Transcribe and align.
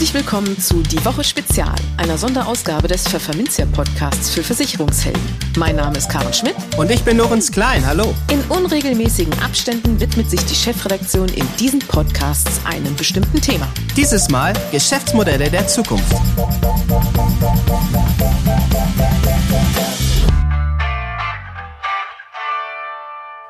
Herzlich 0.00 0.22
willkommen 0.22 0.58
zu 0.58 0.82
Die 0.82 1.04
Woche 1.04 1.22
Spezial, 1.22 1.74
einer 1.98 2.16
Sonderausgabe 2.16 2.88
des 2.88 3.06
Pfefferminzia 3.06 3.66
Podcasts 3.66 4.30
für 4.30 4.42
Versicherungshelden. 4.42 5.20
Mein 5.58 5.76
Name 5.76 5.98
ist 5.98 6.08
Karen 6.08 6.32
Schmidt. 6.32 6.54
Und 6.78 6.90
ich 6.90 7.04
bin 7.04 7.18
Lorenz 7.18 7.52
Klein. 7.52 7.84
Hallo. 7.84 8.14
In 8.32 8.40
unregelmäßigen 8.48 9.30
Abständen 9.42 10.00
widmet 10.00 10.30
sich 10.30 10.42
die 10.46 10.54
Chefredaktion 10.54 11.28
in 11.28 11.46
diesen 11.58 11.80
Podcasts 11.80 12.62
einem 12.64 12.96
bestimmten 12.96 13.42
Thema. 13.42 13.68
Dieses 13.94 14.30
Mal 14.30 14.54
Geschäftsmodelle 14.72 15.50
der 15.50 15.68
Zukunft. 15.68 16.16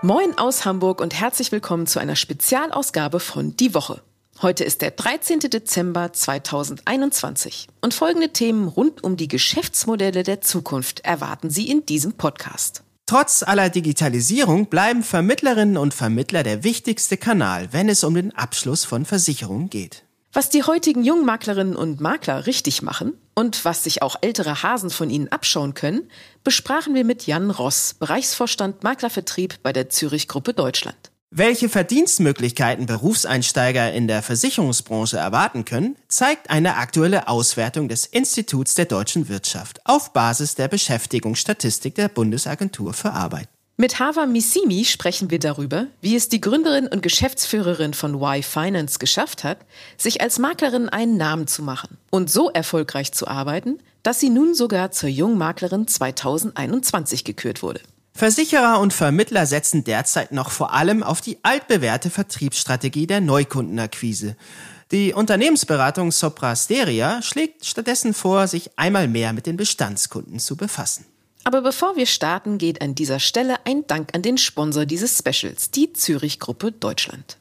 Moin 0.02 0.36
aus 0.36 0.64
Hamburg 0.64 1.00
und 1.00 1.14
herzlich 1.14 1.52
willkommen 1.52 1.86
zu 1.86 2.00
einer 2.00 2.16
Spezialausgabe 2.16 3.20
von 3.20 3.54
Die 3.54 3.72
Woche. 3.72 4.02
Heute 4.42 4.64
ist 4.64 4.80
der 4.80 4.92
13. 4.92 5.40
Dezember 5.40 6.14
2021 6.14 7.66
und 7.82 7.92
folgende 7.92 8.30
Themen 8.30 8.68
rund 8.68 9.04
um 9.04 9.18
die 9.18 9.28
Geschäftsmodelle 9.28 10.22
der 10.22 10.40
Zukunft 10.40 11.00
erwarten 11.00 11.50
Sie 11.50 11.68
in 11.68 11.84
diesem 11.84 12.14
Podcast. 12.14 12.82
Trotz 13.04 13.42
aller 13.42 13.68
Digitalisierung 13.68 14.68
bleiben 14.70 15.02
Vermittlerinnen 15.02 15.76
und 15.76 15.92
Vermittler 15.92 16.42
der 16.42 16.64
wichtigste 16.64 17.18
Kanal, 17.18 17.68
wenn 17.72 17.90
es 17.90 18.02
um 18.02 18.14
den 18.14 18.34
Abschluss 18.34 18.86
von 18.86 19.04
Versicherungen 19.04 19.68
geht. 19.68 20.04
Was 20.32 20.48
die 20.48 20.62
heutigen 20.62 21.04
Jungmaklerinnen 21.04 21.76
und 21.76 22.00
Makler 22.00 22.46
richtig 22.46 22.80
machen 22.80 23.12
und 23.34 23.66
was 23.66 23.84
sich 23.84 24.00
auch 24.00 24.16
ältere 24.22 24.62
Hasen 24.62 24.88
von 24.88 25.10
ihnen 25.10 25.28
abschauen 25.28 25.74
können, 25.74 26.08
besprachen 26.44 26.94
wir 26.94 27.04
mit 27.04 27.26
Jan 27.26 27.50
Ross, 27.50 27.94
Bereichsvorstand 27.98 28.84
Maklervertrieb 28.84 29.62
bei 29.62 29.74
der 29.74 29.90
Zürich 29.90 30.28
Gruppe 30.28 30.54
Deutschland. 30.54 31.10
Welche 31.32 31.68
Verdienstmöglichkeiten 31.68 32.86
Berufseinsteiger 32.86 33.92
in 33.92 34.08
der 34.08 34.20
Versicherungsbranche 34.20 35.16
erwarten 35.16 35.64
können, 35.64 35.94
zeigt 36.08 36.50
eine 36.50 36.74
aktuelle 36.74 37.28
Auswertung 37.28 37.88
des 37.88 38.04
Instituts 38.04 38.74
der 38.74 38.86
deutschen 38.86 39.28
Wirtschaft 39.28 39.78
auf 39.84 40.12
Basis 40.12 40.56
der 40.56 40.66
Beschäftigungsstatistik 40.66 41.94
der 41.94 42.08
Bundesagentur 42.08 42.94
für 42.94 43.12
Arbeit. 43.12 43.48
Mit 43.76 44.00
Hava 44.00 44.26
Missimi 44.26 44.84
sprechen 44.84 45.30
wir 45.30 45.38
darüber, 45.38 45.86
wie 46.00 46.16
es 46.16 46.28
die 46.28 46.40
Gründerin 46.40 46.88
und 46.88 47.00
Geschäftsführerin 47.00 47.94
von 47.94 48.16
Y 48.16 48.42
Finance 48.42 48.98
geschafft 48.98 49.44
hat, 49.44 49.58
sich 49.96 50.20
als 50.20 50.40
Maklerin 50.40 50.88
einen 50.88 51.16
Namen 51.16 51.46
zu 51.46 51.62
machen 51.62 51.96
und 52.10 52.28
so 52.28 52.50
erfolgreich 52.50 53.12
zu 53.12 53.28
arbeiten, 53.28 53.78
dass 54.02 54.18
sie 54.18 54.30
nun 54.30 54.52
sogar 54.52 54.90
zur 54.90 55.08
Jungmaklerin 55.08 55.86
2021 55.86 57.22
gekürt 57.22 57.62
wurde. 57.62 57.80
Versicherer 58.20 58.80
und 58.80 58.92
Vermittler 58.92 59.46
setzen 59.46 59.82
derzeit 59.82 60.30
noch 60.30 60.50
vor 60.50 60.74
allem 60.74 61.02
auf 61.02 61.22
die 61.22 61.38
altbewährte 61.42 62.10
Vertriebsstrategie 62.10 63.06
der 63.06 63.22
Neukundenakquise. 63.22 64.36
Die 64.92 65.14
Unternehmensberatung 65.14 66.12
Sopra 66.12 66.54
Steria 66.54 67.22
schlägt 67.22 67.64
stattdessen 67.64 68.12
vor, 68.12 68.46
sich 68.46 68.72
einmal 68.76 69.08
mehr 69.08 69.32
mit 69.32 69.46
den 69.46 69.56
Bestandskunden 69.56 70.38
zu 70.38 70.54
befassen. 70.54 71.06
Aber 71.44 71.62
bevor 71.62 71.96
wir 71.96 72.04
starten, 72.04 72.58
geht 72.58 72.82
an 72.82 72.94
dieser 72.94 73.20
Stelle 73.20 73.56
ein 73.64 73.86
Dank 73.86 74.14
an 74.14 74.20
den 74.20 74.36
Sponsor 74.36 74.84
dieses 74.84 75.16
Specials, 75.16 75.70
die 75.70 75.94
Zürich 75.94 76.38
Gruppe 76.38 76.72
Deutschland. 76.72 77.38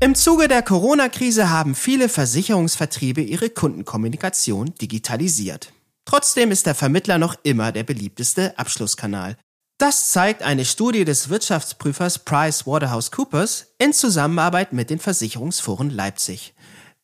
Im 0.00 0.16
Zuge 0.16 0.48
der 0.48 0.62
Corona-Krise 0.62 1.48
haben 1.48 1.76
viele 1.76 2.08
Versicherungsvertriebe 2.08 3.20
ihre 3.20 3.50
Kundenkommunikation 3.50 4.74
digitalisiert. 4.82 5.72
Trotzdem 6.06 6.50
ist 6.50 6.64
der 6.66 6.74
Vermittler 6.74 7.18
noch 7.18 7.36
immer 7.42 7.72
der 7.72 7.82
beliebteste 7.82 8.58
Abschlusskanal. 8.58 9.36
Das 9.78 10.08
zeigt 10.10 10.42
eine 10.42 10.64
Studie 10.64 11.04
des 11.04 11.28
Wirtschaftsprüfers 11.28 12.20
PricewaterhouseCoopers 12.20 13.74
in 13.78 13.92
Zusammenarbeit 13.92 14.72
mit 14.72 14.88
den 14.88 15.00
Versicherungsforen 15.00 15.90
Leipzig. 15.90 16.54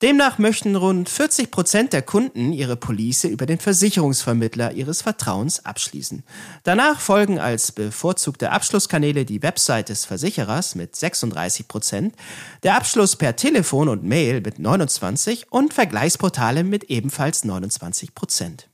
Demnach 0.02 0.38
möchten 0.38 0.74
rund 0.74 1.08
40 1.08 1.50
Prozent 1.50 1.92
der 1.92 2.02
Kunden 2.02 2.52
ihre 2.52 2.76
Police 2.76 3.24
über 3.24 3.46
den 3.46 3.58
Versicherungsvermittler 3.60 4.72
ihres 4.72 5.02
Vertrauens 5.02 5.64
abschließen. 5.64 6.24
Danach 6.64 6.98
folgen 6.98 7.38
als 7.38 7.70
bevorzugte 7.70 8.50
Abschlusskanäle 8.50 9.24
die 9.24 9.42
Website 9.42 9.90
des 9.90 10.04
Versicherers 10.04 10.74
mit 10.74 10.96
36 10.96 11.68
Prozent, 11.68 12.16
der 12.62 12.76
Abschluss 12.76 13.14
per 13.16 13.36
Telefon 13.36 13.88
und 13.88 14.02
Mail 14.02 14.40
mit 14.40 14.58
29 14.58 15.52
und 15.52 15.74
Vergleichsportale 15.74 16.64
mit 16.64 16.84
ebenfalls 16.84 17.44
29 17.44 18.14
Prozent. 18.14 18.71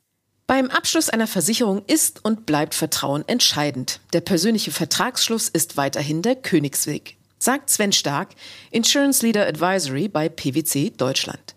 Beim 0.48 0.70
Abschluss 0.70 1.10
einer 1.10 1.26
Versicherung 1.26 1.82
ist 1.88 2.24
und 2.24 2.46
bleibt 2.46 2.74
Vertrauen 2.74 3.22
entscheidend. 3.28 4.00
Der 4.14 4.22
persönliche 4.22 4.70
Vertragsschluss 4.70 5.50
ist 5.50 5.76
weiterhin 5.76 6.22
der 6.22 6.36
Königsweg, 6.36 7.18
sagt 7.38 7.68
Sven 7.68 7.92
Stark, 7.92 8.30
Insurance 8.70 9.24
Leader 9.24 9.46
Advisory 9.46 10.08
bei 10.08 10.30
PwC 10.30 10.88
Deutschland. 10.96 11.54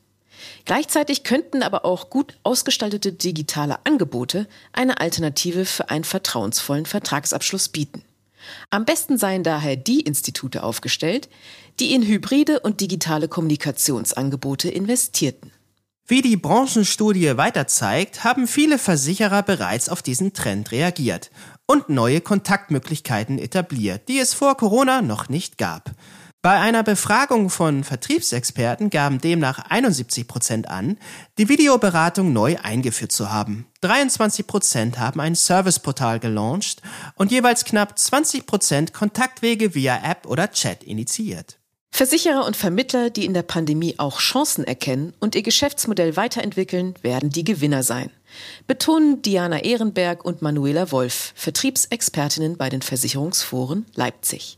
Gleichzeitig 0.65 1.23
könnten 1.23 1.63
aber 1.63 1.85
auch 1.85 2.09
gut 2.09 2.37
ausgestaltete 2.43 3.13
digitale 3.13 3.77
Angebote 3.85 4.45
eine 4.73 4.99
Alternative 4.99 5.63
für 5.63 5.89
einen 5.89 6.03
vertrauensvollen 6.03 6.85
Vertragsabschluss 6.85 7.69
bieten. 7.69 8.03
Am 8.71 8.83
besten 8.83 9.17
seien 9.17 9.43
daher 9.43 9.77
die 9.77 10.01
Institute 10.01 10.63
aufgestellt, 10.63 11.29
die 11.79 11.93
in 11.93 12.05
hybride 12.05 12.59
und 12.59 12.81
digitale 12.81 13.29
Kommunikationsangebote 13.29 14.69
investierten. 14.69 15.50
Wie 16.07 16.21
die 16.21 16.37
Branchenstudie 16.37 17.37
weiter 17.37 17.67
zeigt, 17.67 18.23
haben 18.23 18.47
viele 18.47 18.77
Versicherer 18.77 19.43
bereits 19.43 19.87
auf 19.87 20.01
diesen 20.01 20.33
Trend 20.33 20.71
reagiert 20.71 21.31
und 21.67 21.89
neue 21.89 22.21
Kontaktmöglichkeiten 22.21 23.39
etabliert, 23.39 24.09
die 24.09 24.19
es 24.19 24.33
vor 24.33 24.57
Corona 24.57 25.01
noch 25.01 25.29
nicht 25.29 25.57
gab. 25.57 25.91
Bei 26.43 26.59
einer 26.59 26.81
Befragung 26.81 27.51
von 27.51 27.83
Vertriebsexperten 27.83 28.89
gaben 28.89 29.21
demnach 29.21 29.59
71 29.59 30.27
Prozent 30.27 30.67
an, 30.67 30.97
die 31.37 31.49
Videoberatung 31.49 32.33
neu 32.33 32.57
eingeführt 32.57 33.11
zu 33.11 33.31
haben. 33.31 33.67
23 33.81 34.47
Prozent 34.47 34.97
haben 34.97 35.19
ein 35.19 35.35
Serviceportal 35.35 36.19
gelauncht 36.19 36.81
und 37.13 37.31
jeweils 37.31 37.63
knapp 37.63 37.97
20 37.97 38.47
Prozent 38.47 38.91
Kontaktwege 38.91 39.75
via 39.75 40.01
App 40.03 40.25
oder 40.25 40.51
Chat 40.51 40.83
initiiert. 40.83 41.60
Versicherer 41.93 42.45
und 42.45 42.55
Vermittler, 42.57 43.09
die 43.09 43.25
in 43.25 43.33
der 43.33 43.43
Pandemie 43.43 43.95
auch 43.97 44.19
Chancen 44.19 44.63
erkennen 44.63 45.13
und 45.19 45.35
ihr 45.35 45.43
Geschäftsmodell 45.43 46.15
weiterentwickeln, 46.15 46.95
werden 47.03 47.29
die 47.29 47.43
Gewinner 47.43 47.83
sein. 47.83 48.09
Betonen 48.65 49.21
Diana 49.21 49.61
Ehrenberg 49.61 50.25
und 50.25 50.41
Manuela 50.41 50.91
Wolf, 50.91 51.33
Vertriebsexpertinnen 51.35 52.57
bei 52.57 52.69
den 52.69 52.81
Versicherungsforen 52.81 53.85
Leipzig. 53.93 54.57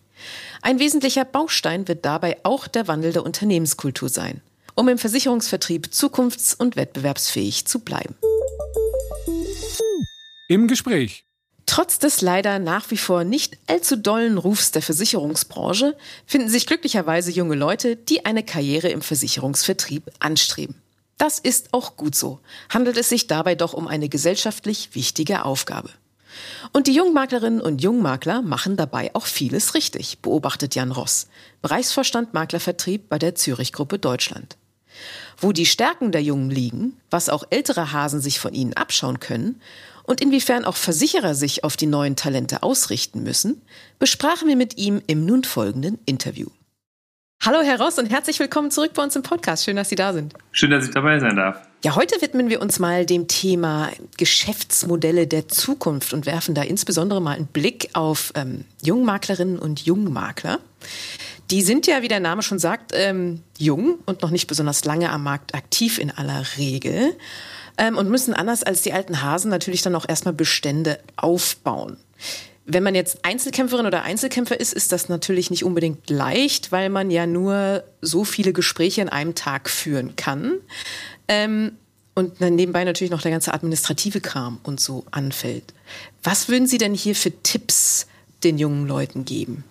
Ein 0.62 0.80
wesentlicher 0.80 1.26
Baustein 1.26 1.88
wird 1.88 2.06
dabei 2.06 2.38
auch 2.44 2.68
der 2.68 2.88
Wandel 2.88 3.12
der 3.12 3.26
Unternehmenskultur 3.26 4.08
sein, 4.08 4.42
um 4.76 4.88
im 4.88 4.98
Versicherungsvertrieb 4.98 5.88
zukunfts- 5.88 6.56
und 6.56 6.78
wettbewerbsfähig 6.78 7.66
zu 7.66 7.80
bleiben. 7.80 8.16
Im 10.48 10.68
Gespräch 10.68 11.26
Trotz 11.66 11.98
des 11.98 12.22
leider 12.22 12.60
nach 12.60 12.92
wie 12.92 12.98
vor 12.98 13.24
nicht 13.24 13.58
allzu 13.68 13.96
dollen 13.96 14.38
Rufs 14.38 14.72
der 14.72 14.82
Versicherungsbranche 14.82 15.96
finden 16.26 16.50
sich 16.50 16.68
glücklicherweise 16.68 17.32
junge 17.32 17.56
Leute, 17.56 17.96
die 17.96 18.26
eine 18.26 18.44
Karriere 18.44 18.90
im 18.90 19.02
Versicherungsvertrieb 19.02 20.12
anstreben. 20.20 20.76
Das 21.18 21.40
ist 21.40 21.74
auch 21.74 21.96
gut 21.96 22.16
so, 22.16 22.40
handelt 22.70 22.98
es 22.98 23.10
sich 23.10 23.28
dabei 23.28 23.56
doch 23.56 23.74
um 23.74 23.88
eine 23.88 24.10
gesellschaftlich 24.10 24.90
wichtige 24.94 25.46
Aufgabe. 25.46 25.90
Und 26.72 26.88
die 26.88 26.96
Jungmaklerinnen 26.96 27.62
und 27.62 27.82
Jungmakler 27.82 28.42
machen 28.42 28.76
dabei 28.76 29.12
auch 29.14 29.26
vieles 29.26 29.76
richtig, 29.76 30.20
beobachtet 30.20 30.76
Jan 30.76 30.92
Ross, 30.92 31.28
Bereichsvorstand 31.62 32.34
Maklervertrieb 32.34 33.08
bei 33.08 33.20
der 33.20 33.36
Zürich 33.36 33.72
Gruppe 33.72 34.00
Deutschland. 34.00 34.58
Wo 35.38 35.52
die 35.52 35.66
Stärken 35.66 36.12
der 36.12 36.24
Jungen 36.24 36.50
liegen, 36.50 36.98
was 37.10 37.30
auch 37.30 37.44
ältere 37.50 37.92
Hasen 37.92 38.22
sich 38.22 38.40
von 38.40 38.54
ihnen 38.54 38.74
abschauen 38.74 39.20
können 39.20 39.62
und 40.04 40.22
inwiefern 40.22 40.66
auch 40.66 40.76
Versicherer 40.76 41.34
sich 41.34 41.64
auf 41.64 41.78
die 41.78 41.88
neuen 41.88 42.16
Talente 42.16 42.64
ausrichten 42.64 43.24
müssen, 43.24 43.62
besprachen 44.00 44.48
wir 44.48 44.56
mit 44.56 44.78
ihm 44.78 45.02
im 45.08 45.26
nun 45.26 45.44
folgenden 45.44 45.98
Interview. 46.06 46.48
Hallo 47.46 47.62
Herr 47.62 47.82
Ross 47.82 48.00
und 48.00 48.06
herzlich 48.06 48.40
willkommen 48.40 48.72
zurück 48.72 48.94
bei 48.94 49.04
uns 49.04 49.18
im 49.18 49.24
Podcast. 49.24 49.66
Schön, 49.66 49.76
dass 49.76 49.90
Sie 49.90 49.96
da 49.96 50.14
sind. 50.14 50.34
Schön, 50.54 50.72
dass 50.72 50.86
ich 50.86 50.92
dabei 50.92 51.20
sein 51.20 51.36
darf. 51.36 51.62
Ja, 51.84 51.96
heute 51.96 52.22
widmen 52.22 52.50
wir 52.50 52.62
uns 52.62 52.80
mal 52.80 53.06
dem 53.06 53.28
Thema 53.28 53.90
Geschäftsmodelle 54.16 55.28
der 55.28 55.50
Zukunft 55.50 56.14
und 56.14 56.26
werfen 56.26 56.56
da 56.56 56.62
insbesondere 56.62 57.22
mal 57.22 57.36
einen 57.36 57.48
Blick 57.48 57.90
auf 57.92 58.32
ähm, 58.36 58.64
Jungmaklerinnen 58.82 59.60
und 59.60 59.86
Jungmakler. 59.86 60.60
Die 61.52 61.62
sind 61.62 61.86
ja, 61.86 62.02
wie 62.02 62.08
der 62.08 62.22
Name 62.22 62.44
schon 62.44 62.60
sagt, 62.60 62.94
ähm, 62.94 63.42
jung 63.58 64.00
und 64.06 64.22
noch 64.22 64.30
nicht 64.30 64.48
besonders 64.48 64.86
lange 64.86 65.10
am 65.10 65.24
Markt 65.24 65.54
aktiv 65.54 65.98
in 66.00 66.12
aller 66.12 66.46
Regel 66.58 67.14
ähm, 67.78 67.98
und 67.98 68.10
müssen 68.10 68.34
anders 68.34 68.64
als 68.64 68.82
die 68.82 68.94
alten 68.94 69.22
Hasen 69.22 69.50
natürlich 69.50 69.82
dann 69.82 69.96
auch 69.96 70.08
erstmal 70.08 70.34
Bestände 70.34 71.00
aufbauen. 71.16 71.98
Wenn 72.66 72.84
man 72.84 72.96
jetzt 72.96 73.26
Einzelkämpferin 73.26 73.86
oder 73.86 74.04
Einzelkämpfer 74.04 74.58
ist, 74.58 74.74
ist 74.74 74.92
das 74.94 75.10
natürlich 75.10 75.50
nicht 75.50 75.66
unbedingt 75.66 76.10
leicht, 76.10 76.72
weil 76.72 76.90
man 76.90 77.12
ja 77.12 77.28
nur 77.28 77.84
so 78.02 78.24
viele 78.24 78.54
Gespräche 78.54 79.02
in 79.02 79.10
einem 79.10 79.36
Tag 79.36 79.70
führen 79.70 80.16
kann. 80.16 80.54
Ähm, 81.28 81.74
und 82.16 82.42
dann 82.42 82.56
nebenbei 82.56 82.84
natürlich 82.84 83.12
noch 83.12 83.22
der 83.22 83.32
ganze 83.32 83.54
administrative 83.54 84.22
Kram 84.22 84.60
und 84.64 84.80
so 84.80 85.04
anfällt. 85.12 85.74
Was 86.22 86.48
würden 86.48 86.68
Sie 86.68 86.78
denn 86.78 86.94
hier 86.94 87.16
für 87.16 87.32
Tipps 87.42 88.08
den 88.44 88.58
jungen 88.58 88.88
Leuten 88.88 89.26
geben? 89.26 89.64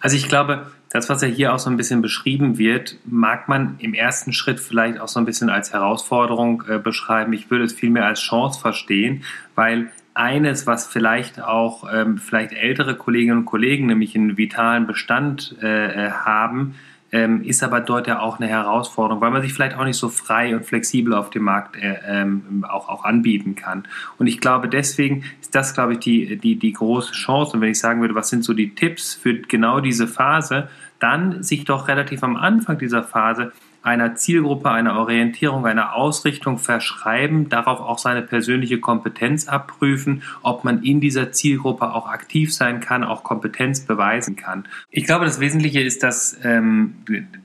Also 0.00 0.16
ich 0.16 0.28
glaube, 0.28 0.70
das, 0.94 1.08
was 1.08 1.22
ja 1.22 1.28
hier 1.28 1.52
auch 1.52 1.58
so 1.58 1.68
ein 1.68 1.76
bisschen 1.76 2.02
beschrieben 2.02 2.56
wird, 2.56 2.96
mag 3.04 3.48
man 3.48 3.74
im 3.80 3.94
ersten 3.94 4.32
Schritt 4.32 4.60
vielleicht 4.60 5.00
auch 5.00 5.08
so 5.08 5.18
ein 5.18 5.24
bisschen 5.24 5.50
als 5.50 5.72
Herausforderung 5.72 6.62
äh, 6.68 6.78
beschreiben. 6.78 7.32
Ich 7.32 7.50
würde 7.50 7.64
es 7.64 7.72
vielmehr 7.72 8.06
als 8.06 8.20
Chance 8.20 8.60
verstehen, 8.60 9.24
weil 9.56 9.90
eines, 10.14 10.68
was 10.68 10.86
vielleicht 10.86 11.42
auch 11.42 11.84
ähm, 11.92 12.18
vielleicht 12.18 12.52
ältere 12.52 12.94
Kolleginnen 12.94 13.38
und 13.38 13.44
Kollegen 13.44 13.86
nämlich 13.86 14.14
einen 14.14 14.36
vitalen 14.36 14.86
Bestand 14.86 15.56
äh, 15.60 16.06
äh 16.06 16.10
haben, 16.12 16.76
ähm, 17.14 17.44
ist 17.44 17.62
aber 17.62 17.80
dort 17.80 18.08
ja 18.08 18.18
auch 18.18 18.40
eine 18.40 18.48
Herausforderung, 18.48 19.20
weil 19.20 19.30
man 19.30 19.40
sich 19.40 19.52
vielleicht 19.52 19.78
auch 19.78 19.84
nicht 19.84 19.96
so 19.96 20.08
frei 20.08 20.56
und 20.56 20.66
flexibel 20.66 21.14
auf 21.14 21.30
dem 21.30 21.44
Markt 21.44 21.76
äh, 21.76 22.00
ähm, 22.08 22.66
auch, 22.68 22.88
auch 22.88 23.04
anbieten 23.04 23.54
kann. 23.54 23.86
Und 24.18 24.26
ich 24.26 24.40
glaube, 24.40 24.68
deswegen 24.68 25.22
ist 25.40 25.54
das, 25.54 25.74
glaube 25.74 25.92
ich, 25.92 26.00
die, 26.00 26.36
die, 26.36 26.56
die 26.56 26.72
große 26.72 27.12
Chance. 27.12 27.52
Und 27.54 27.60
wenn 27.60 27.70
ich 27.70 27.78
sagen 27.78 28.00
würde, 28.00 28.16
was 28.16 28.30
sind 28.30 28.42
so 28.42 28.52
die 28.52 28.74
Tipps 28.74 29.14
für 29.14 29.34
genau 29.34 29.78
diese 29.78 30.08
Phase, 30.08 30.68
dann 30.98 31.44
sich 31.44 31.64
doch 31.64 31.86
relativ 31.86 32.24
am 32.24 32.34
Anfang 32.34 32.78
dieser 32.78 33.04
Phase 33.04 33.52
einer 33.84 34.14
Zielgruppe, 34.14 34.70
einer 34.70 34.98
Orientierung, 34.98 35.66
einer 35.66 35.94
Ausrichtung 35.94 36.58
verschreiben, 36.58 37.50
darauf 37.50 37.80
auch 37.80 37.98
seine 37.98 38.22
persönliche 38.22 38.80
Kompetenz 38.80 39.46
abprüfen, 39.46 40.22
ob 40.42 40.64
man 40.64 40.82
in 40.82 41.00
dieser 41.00 41.32
Zielgruppe 41.32 41.92
auch 41.92 42.08
aktiv 42.08 42.54
sein 42.54 42.80
kann, 42.80 43.04
auch 43.04 43.22
Kompetenz 43.22 43.80
beweisen 43.80 44.36
kann. 44.36 44.66
Ich 44.90 45.04
glaube, 45.04 45.26
das 45.26 45.38
Wesentliche 45.38 45.82
ist, 45.82 46.02
dass 46.02 46.38
ähm, 46.42 46.94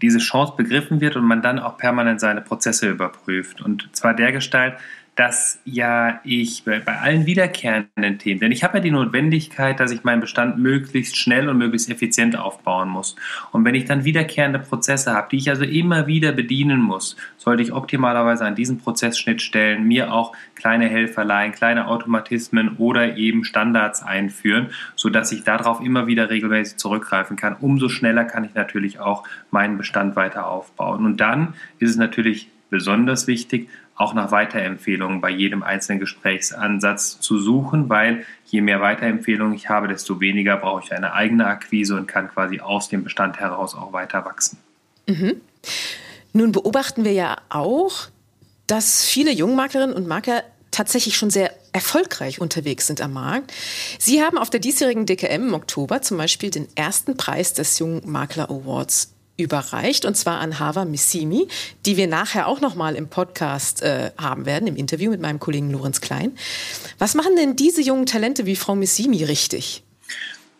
diese 0.01 0.19
Chance 0.19 0.53
begriffen 0.55 1.01
wird 1.01 1.17
und 1.17 1.25
man 1.25 1.41
dann 1.41 1.59
auch 1.59 1.77
permanent 1.77 2.21
seine 2.21 2.39
Prozesse 2.39 2.89
überprüft. 2.89 3.61
Und 3.61 3.89
zwar 3.91 4.13
der 4.13 4.31
Gestalt, 4.31 4.75
dass 5.19 5.59
ja 5.65 6.21
ich 6.23 6.63
bei, 6.63 6.81
allen 6.85 7.25
wiederkehrenden 7.25 8.19
Themen, 8.19 8.39
denn 8.39 8.53
ich 8.53 8.63
habe 8.63 8.77
ja 8.77 8.81
die 8.81 8.89
Notwendigkeit, 8.89 9.77
dass 9.77 9.91
ich 9.91 10.05
meinen 10.05 10.21
Bestand 10.21 10.59
möglichst 10.59 11.17
schnell 11.17 11.49
und 11.49 11.57
möglichst 11.57 11.89
effizient 11.89 12.37
aufbauen 12.37 12.87
muss. 12.87 13.17
Und 13.51 13.65
wenn 13.65 13.75
ich 13.75 13.83
dann 13.83 14.05
wiederkehrende 14.05 14.59
Prozesse 14.59 15.11
habe, 15.11 15.27
die 15.29 15.35
ich 15.35 15.49
also 15.49 15.65
immer 15.65 16.07
wieder 16.07 16.31
bedienen 16.31 16.79
muss, 16.79 17.17
sollte 17.35 17.61
ich 17.61 17.73
optimalerweise 17.73 18.45
an 18.45 18.55
diesen 18.55 18.77
Prozessschnittstellen 18.77 19.85
mir 19.85 20.13
auch 20.13 20.31
kleine 20.55 20.87
Helferlein, 20.87 21.51
kleine 21.51 21.89
Automatismen 21.89 22.77
oder 22.77 23.17
eben 23.17 23.43
Standards 23.43 24.01
einführen, 24.01 24.69
sodass 24.95 25.33
ich 25.33 25.43
darauf 25.43 25.81
immer 25.81 26.07
wieder 26.07 26.29
regelmäßig 26.29 26.77
zurückgreifen 26.77 27.35
kann. 27.35 27.57
Umso 27.59 27.89
schneller 27.89 28.23
kann 28.23 28.45
ich 28.45 28.53
natürlich 28.53 29.01
auch 29.01 29.25
meinen 29.51 29.77
Bestand 29.77 30.15
weiter 30.15 30.47
aufbauen. 30.47 31.05
Und 31.05 31.17
dann 31.17 31.55
ist 31.77 31.89
es 31.89 31.97
natürlich 31.97 32.47
besonders 32.69 33.27
wichtig, 33.27 33.67
auch 33.99 34.13
nach 34.13 34.31
Weiterempfehlungen 34.31 35.19
bei 35.19 35.29
jedem 35.29 35.61
einzelnen 35.61 35.99
Gesprächsansatz 35.99 37.19
zu 37.19 37.37
suchen, 37.37 37.89
weil 37.89 38.25
je 38.45 38.61
mehr 38.61 38.79
Weiterempfehlungen 38.79 39.53
ich 39.53 39.67
habe, 39.67 39.89
desto 39.89 40.21
weniger 40.21 40.55
brauche 40.55 40.83
ich 40.85 40.93
eine 40.93 41.11
eigene 41.11 41.45
Akquise 41.45 41.97
und 41.97 42.07
kann 42.07 42.29
quasi 42.29 42.61
aus 42.61 42.87
dem 42.87 43.03
Bestand 43.03 43.41
heraus 43.41 43.75
auch 43.75 43.91
weiter 43.91 44.23
wachsen. 44.23 44.57
Mhm. 45.05 45.41
Nun 46.31 46.53
beobachten 46.53 47.03
wir 47.03 47.11
ja 47.11 47.39
auch, 47.49 48.07
dass 48.67 49.03
viele 49.03 49.31
Jungmaklerinnen 49.31 49.95
und 49.95 50.07
Makler 50.07 50.43
tatsächlich 50.71 51.17
schon 51.17 51.29
sehr 51.29 51.53
erfolgreich 51.73 52.39
unterwegs 52.39 52.87
sind 52.87 53.01
am 53.01 53.11
Markt. 53.11 53.51
Sie 53.97 54.23
haben 54.23 54.37
auf 54.37 54.49
der 54.49 54.61
diesjährigen 54.61 55.07
DKM 55.07 55.49
im 55.49 55.53
Oktober 55.53 56.01
zum 56.01 56.17
Beispiel 56.17 56.51
den 56.51 56.69
ersten 56.75 57.17
Preis 57.17 57.53
des 57.53 57.77
Jungmakler 57.79 58.49
Awards 58.49 59.13
überreicht 59.39 60.05
und 60.05 60.15
zwar 60.15 60.39
an 60.39 60.59
Hava 60.59 60.85
Missimi, 60.85 61.47
die 61.85 61.97
wir 61.97 62.07
nachher 62.07 62.47
auch 62.47 62.61
noch 62.61 62.75
mal 62.75 62.95
im 62.95 63.07
Podcast 63.07 63.81
äh, 63.81 64.11
haben 64.17 64.45
werden, 64.45 64.67
im 64.67 64.75
Interview 64.75 65.09
mit 65.09 65.21
meinem 65.21 65.39
Kollegen 65.39 65.71
Lorenz 65.71 66.01
Klein. 66.01 66.33
Was 66.97 67.15
machen 67.15 67.35
denn 67.37 67.55
diese 67.55 67.81
jungen 67.81 68.05
Talente 68.05 68.45
wie 68.45 68.55
Frau 68.55 68.75
Missimi 68.75 69.23
richtig? 69.23 69.83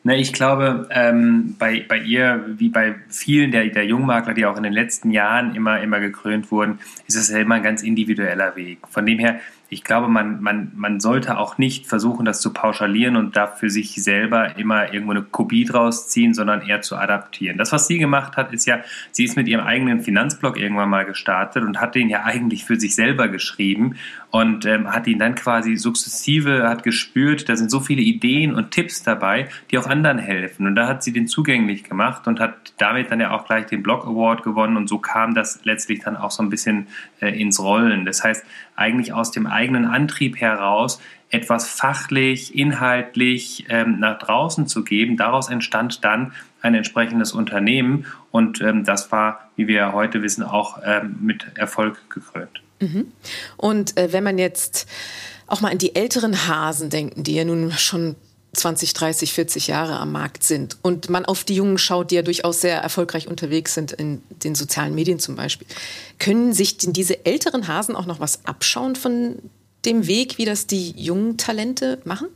Na, 0.03 0.15
ich 0.15 0.31
glaube, 0.31 0.87
ähm, 0.91 1.55
bei, 1.59 1.85
bei 1.87 1.99
ihr, 1.99 2.45
wie 2.57 2.69
bei 2.69 2.95
vielen 3.09 3.51
der, 3.51 3.65
der 3.65 3.85
Jungmakler, 3.85 4.33
die 4.33 4.45
auch 4.45 4.55
in 4.55 4.63
den 4.63 4.71
letzten 4.71 5.11
Jahren 5.11 5.55
immer, 5.55 5.81
immer 5.81 5.99
gekrönt 5.99 6.51
wurden, 6.51 6.79
ist 7.07 7.15
es 7.15 7.29
ja 7.29 7.39
immer 7.39 7.55
ein 7.55 7.63
ganz 7.63 7.83
individueller 7.83 8.55
Weg. 8.55 8.79
Von 8.89 9.05
dem 9.05 9.19
her 9.19 9.41
ich 9.71 9.83
glaube, 9.83 10.07
man, 10.07 10.41
man, 10.41 10.71
man 10.75 10.99
sollte 10.99 11.37
auch 11.37 11.59
nicht 11.59 11.85
versuchen, 11.85 12.25
das 12.25 12.41
zu 12.41 12.51
pauschalieren 12.51 13.15
und 13.15 13.35
da 13.35 13.45
für 13.45 13.69
sich 13.69 14.01
selber 14.03 14.57
immer 14.57 14.91
irgendwo 14.93 15.11
eine 15.11 15.21
Kopie 15.21 15.63
draus 15.63 16.09
ziehen, 16.09 16.33
sondern 16.33 16.61
eher 16.61 16.81
zu 16.81 16.97
adaptieren. 16.97 17.57
Das, 17.57 17.71
was 17.71 17.85
sie 17.85 17.99
gemacht 17.99 18.35
hat, 18.35 18.51
ist 18.51 18.65
ja, 18.65 18.79
sie 19.11 19.25
ist 19.25 19.37
mit 19.37 19.47
ihrem 19.47 19.65
eigenen 19.65 20.01
Finanzblog 20.01 20.57
irgendwann 20.57 20.89
mal 20.89 21.05
gestartet 21.05 21.63
und 21.63 21.79
hat 21.79 21.93
den 21.93 22.09
ja 22.09 22.23
eigentlich 22.23 22.65
für 22.65 22.79
sich 22.79 22.95
selber 22.95 23.27
geschrieben 23.27 23.95
und 24.31 24.65
ähm, 24.65 24.91
hat 24.93 25.07
ihn 25.07 25.19
dann 25.19 25.35
quasi 25.35 25.75
sukzessive, 25.75 26.67
hat 26.67 26.83
gespürt, 26.83 27.49
da 27.49 27.55
sind 27.55 27.71
so 27.71 27.79
viele 27.79 28.01
Ideen 28.01 28.53
und 28.53 28.71
Tipps 28.71 29.01
dabei, 29.01 29.49
die 29.71 29.77
auch 29.77 29.87
anderen 29.87 30.19
helfen. 30.19 30.67
Und 30.67 30.75
da 30.75 30.87
hat 30.87 31.03
sie 31.03 31.11
den 31.11 31.27
zugänglich 31.27 31.83
gemacht 31.83 32.27
und 32.27 32.39
hat 32.39 32.73
damit 32.77 33.11
dann 33.11 33.19
ja 33.19 33.31
auch 33.31 33.45
gleich 33.45 33.65
den 33.65 33.81
Blog 33.81 34.05
Award 34.05 34.43
gewonnen 34.43 34.77
und 34.77 34.87
so 34.87 34.99
kam 34.99 35.33
das 35.33 35.61
letztlich 35.63 36.01
dann 36.01 36.15
auch 36.15 36.31
so 36.31 36.43
ein 36.43 36.49
bisschen 36.49 36.87
äh, 37.21 37.29
ins 37.39 37.59
Rollen. 37.59 38.05
Das 38.05 38.23
heißt, 38.23 38.45
eigentlich 38.75 39.13
aus 39.13 39.31
dem 39.31 39.47
eigenen 39.47 39.85
Antrieb 39.85 40.39
heraus 40.39 41.01
etwas 41.31 41.67
fachlich, 41.67 42.55
inhaltlich 42.55 43.65
ähm, 43.69 43.99
nach 43.99 44.19
draußen 44.19 44.67
zu 44.67 44.83
geben. 44.83 45.17
Daraus 45.17 45.49
entstand 45.49 46.03
dann 46.03 46.33
ein 46.61 46.75
entsprechendes 46.75 47.31
Unternehmen 47.31 48.05
und 48.31 48.61
ähm, 48.61 48.83
das 48.83 49.11
war, 49.11 49.49
wie 49.55 49.67
wir 49.67 49.93
heute 49.93 50.21
wissen, 50.21 50.43
auch 50.43 50.79
ähm, 50.83 51.17
mit 51.21 51.45
Erfolg 51.55 52.09
gekrönt. 52.09 52.61
Mhm. 52.79 53.11
Und 53.57 53.97
äh, 53.97 54.13
wenn 54.13 54.23
man 54.23 54.37
jetzt 54.37 54.87
auch 55.47 55.61
mal 55.61 55.71
an 55.71 55.77
die 55.77 55.95
älteren 55.95 56.47
Hasen 56.47 56.89
denken, 56.89 57.23
die 57.23 57.35
ja 57.35 57.43
nun 57.43 57.71
schon 57.71 58.15
20, 58.53 58.93
30, 58.93 59.33
40 59.33 59.67
Jahre 59.67 59.99
am 59.99 60.11
Markt 60.11 60.43
sind 60.43 60.77
und 60.81 61.09
man 61.09 61.25
auf 61.25 61.43
die 61.43 61.55
Jungen 61.55 61.77
schaut, 61.77 62.11
die 62.11 62.15
ja 62.15 62.21
durchaus 62.21 62.61
sehr 62.61 62.79
erfolgreich 62.79 63.27
unterwegs 63.27 63.73
sind 63.73 63.91
in 63.91 64.21
den 64.43 64.55
sozialen 64.55 64.95
Medien 64.95 65.19
zum 65.19 65.35
Beispiel, 65.35 65.67
können 66.17 66.53
sich 66.53 66.77
denn 66.77 66.93
diese 66.93 67.25
älteren 67.25 67.67
Hasen 67.67 67.95
auch 67.95 68.05
noch 68.05 68.19
was 68.19 68.45
abschauen 68.45 68.95
von 68.95 69.37
dem 69.85 70.07
Weg, 70.07 70.37
wie 70.37 70.45
das 70.45 70.67
die 70.67 70.91
jungen 70.97 71.37
Talente 71.37 71.99
machen? 72.05 72.27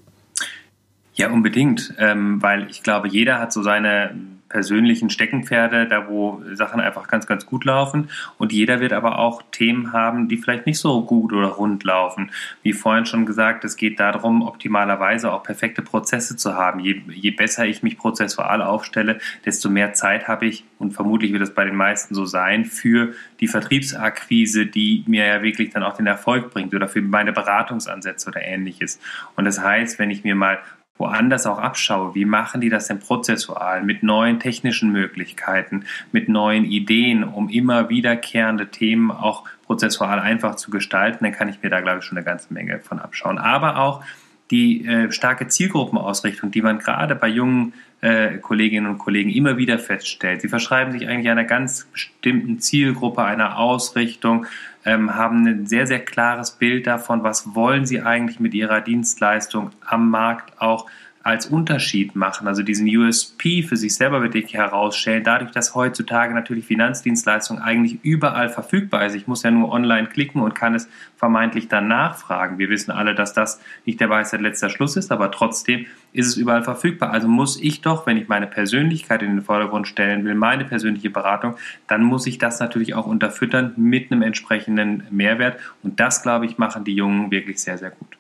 Ja, 1.16 1.30
unbedingt, 1.32 1.94
ähm, 2.00 2.42
weil 2.42 2.70
ich 2.70 2.84
glaube, 2.84 3.08
jeder 3.08 3.40
hat 3.40 3.54
so 3.54 3.62
seine 3.62 4.16
persönlichen 4.54 5.10
Steckenpferde, 5.10 5.88
da 5.88 6.08
wo 6.08 6.44
Sachen 6.54 6.80
einfach 6.80 7.08
ganz, 7.08 7.26
ganz 7.26 7.48
gut 7.48 7.66
laufen. 7.66 8.10
Und 8.38 8.54
jeder 8.54 8.80
wird 8.80 8.94
aber 8.94 9.18
auch 9.18 9.42
Themen 9.52 9.94
haben, 9.94 10.30
die 10.30 10.38
vielleicht 10.38 10.68
nicht 10.68 10.78
so 10.78 11.04
gut 11.04 11.34
oder 11.34 11.48
rund 11.48 11.84
laufen. 11.84 12.30
Wie 12.62 12.72
vorhin 12.72 13.08
schon 13.08 13.26
gesagt, 13.26 13.66
es 13.66 13.78
geht 13.78 14.00
darum, 14.00 14.44
optimalerweise 14.44 15.34
auch 15.34 15.42
perfekte 15.42 15.82
Prozesse 15.82 16.38
zu 16.38 16.54
haben. 16.54 16.80
Je, 16.80 17.02
je 17.12 17.32
besser 17.32 17.66
ich 17.66 17.82
mich 17.82 17.98
prozessual 17.98 18.62
aufstelle, 18.62 19.18
desto 19.44 19.72
mehr 19.72 19.94
Zeit 19.94 20.28
habe 20.28 20.46
ich, 20.46 20.64
und 20.78 20.92
vermutlich 20.92 21.34
wird 21.34 21.42
es 21.42 21.54
bei 21.54 21.66
den 21.66 21.76
meisten 21.76 22.14
so 22.14 22.26
sein, 22.26 22.66
für 22.66 23.14
die 23.40 23.48
Vertriebsakquise, 23.48 24.68
die 24.68 25.04
mir 25.08 25.26
ja 25.26 25.42
wirklich 25.42 25.72
dann 25.72 25.82
auch 25.82 25.96
den 25.96 26.06
Erfolg 26.06 26.52
bringt 26.52 26.76
oder 26.76 26.88
für 26.88 27.02
meine 27.02 27.34
Beratungsansätze 27.34 28.30
oder 28.30 28.44
ähnliches. 28.44 29.00
Und 29.36 29.46
das 29.46 29.60
heißt, 29.60 29.98
wenn 29.98 30.12
ich 30.12 30.24
mir 30.24 30.36
mal 30.36 30.60
woanders 30.98 31.48
auch 31.48 31.58
abschaue, 31.58 32.14
wie 32.14 32.26
machen 32.26 32.62
die 32.62 32.70
das 32.70 32.88
denn 32.88 33.00
prozessual 33.00 33.84
mit 33.84 34.04
neuen 34.04 34.40
technischen 34.40 34.92
Möglichkeiten, 34.92 35.86
mit 36.12 36.30
neuen 36.30 36.66
Ideen, 36.66 37.24
um 37.24 37.50
immer 37.50 37.90
wiederkehrende 37.90 38.70
Themen 38.70 39.12
auch 39.12 39.44
prozessual 39.66 40.20
einfach 40.20 40.56
zu 40.56 40.70
gestalten, 40.70 41.24
dann 41.24 41.34
kann 41.34 41.50
ich 41.50 41.64
mir 41.64 41.70
da, 41.70 41.82
glaube 41.82 42.00
ich, 42.00 42.06
schon 42.06 42.18
eine 42.18 42.26
ganze 42.26 42.54
Menge 42.54 42.80
von 42.80 43.00
abschauen. 43.00 43.40
Aber 43.40 43.78
auch 43.78 44.04
die 44.52 44.86
äh, 44.86 45.12
starke 45.12 45.48
Zielgruppenausrichtung, 45.48 46.52
die 46.52 46.62
man 46.62 46.78
gerade 46.78 47.16
bei 47.16 47.28
jungen 47.28 47.74
äh, 48.02 48.38
Kolleginnen 48.38 48.88
und 48.88 49.00
Kollegen 49.00 49.32
immer 49.32 49.58
wieder 49.58 49.80
feststellt. 49.80 50.42
Sie 50.42 50.50
verschreiben 50.50 50.92
sich 50.92 51.08
eigentlich 51.08 51.32
einer 51.32 51.46
ganz 51.46 51.86
bestimmten 51.86 52.60
Zielgruppe, 52.60 53.24
einer 53.24 53.58
Ausrichtung, 53.58 54.46
ähm, 54.86 55.16
haben 55.16 55.46
ein 55.46 55.66
sehr, 55.68 55.88
sehr 55.88 56.04
klares 56.04 56.52
Bild 56.52 56.88
davon, 56.88 57.24
was 57.24 57.56
wollen 57.56 57.86
sie 57.86 58.02
eigentlich 58.02 58.40
mit 58.40 58.54
ihrer 58.54 58.82
Dienstleistung 58.82 59.72
am 59.86 60.10
Markt 60.10 60.62
auch 60.62 60.90
als 61.24 61.46
Unterschied 61.46 62.18
machen, 62.18 62.50
also 62.50 62.64
diesen 62.64 62.86
USP 62.86 63.64
für 63.64 63.78
sich 63.78 63.96
selber 63.96 64.22
wirklich 64.22 64.54
herausstellen, 64.54 65.24
dadurch, 65.24 65.52
dass 65.52 65.74
heutzutage 65.74 66.34
natürlich 66.34 66.66
Finanzdienstleistung 66.66 67.60
eigentlich 67.60 68.04
überall 68.04 68.50
verfügbar 68.50 69.06
ist. 69.06 69.16
Ich 69.16 69.26
muss 69.26 69.42
ja 69.44 69.50
nur 69.50 69.72
online 69.72 70.08
klicken 70.08 70.42
und 70.42 70.54
kann 70.54 70.76
es 70.76 70.90
vermeintlich 71.16 71.70
dann 71.70 71.88
nachfragen. 71.88 72.58
Wir 72.58 72.68
wissen 72.70 72.92
alle, 72.92 73.16
dass 73.16 73.32
das 73.34 73.62
nicht 73.86 74.02
der 74.02 74.10
Weisheit 74.10 74.42
letzter 74.42 74.70
Schluss 74.70 74.98
ist, 74.98 75.14
aber 75.14 75.32
trotzdem 75.32 75.86
ist 76.12 76.28
es 76.28 76.36
überall 76.36 76.64
verfügbar. 76.64 77.12
Also 77.12 77.30
muss 77.30 77.58
ich 77.60 77.80
doch, 77.80 78.06
wenn 78.06 78.18
ich 78.18 78.28
meine 78.28 78.48
Persönlichkeit 78.48 79.24
in 79.24 79.30
den 79.30 79.42
Vordergrund 79.42 79.88
stellen 79.88 80.26
will, 80.26 80.36
meine 80.36 80.66
persönliche 80.66 81.10
Beratung, 81.10 81.56
dann 81.88 82.04
muss 82.04 82.28
ich 82.28 82.38
das 82.38 82.60
natürlich 82.60 82.96
auch 82.96 83.06
unterfüttern 83.06 83.72
mit 83.78 84.12
einem 84.12 84.24
entsprechenden 84.24 85.04
Mehrwert. 85.10 85.58
Und 85.84 86.02
das, 86.02 86.22
glaube 86.22 86.46
ich, 86.48 86.58
machen 86.58 86.84
die 86.84 86.96
Jungen 86.96 87.32
wirklich 87.32 87.62
sehr, 87.62 87.78
sehr 87.78 87.92
gut. 87.92 88.18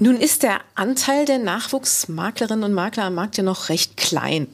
Nun 0.00 0.16
ist 0.16 0.44
der 0.44 0.60
Anteil 0.76 1.24
der 1.24 1.38
Nachwuchsmaklerinnen 1.38 2.64
und 2.64 2.72
Makler 2.72 3.04
am 3.04 3.14
Markt 3.14 3.36
ja 3.36 3.42
noch 3.42 3.68
recht 3.68 3.96
klein. 3.96 4.46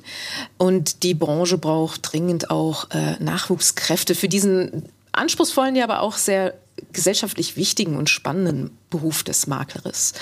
Und 0.57 1.03
die 1.03 1.13
Branche 1.13 1.59
braucht 1.59 2.13
dringend 2.13 2.51
auch 2.51 2.91
äh, 2.91 3.23
Nachwuchskräfte 3.23 4.15
für 4.15 4.29
diesen 4.29 4.89
anspruchsvollen, 5.13 5.77
ja 5.77 5.85
aber 5.85 6.01
auch 6.01 6.17
sehr 6.17 6.55
gesellschaftlich 6.93 7.57
wichtigen 7.57 7.97
und 7.97 8.09
spannenden 8.09 8.71
Beruf 8.89 9.23
des 9.23 9.47
Maklers. 9.47 10.15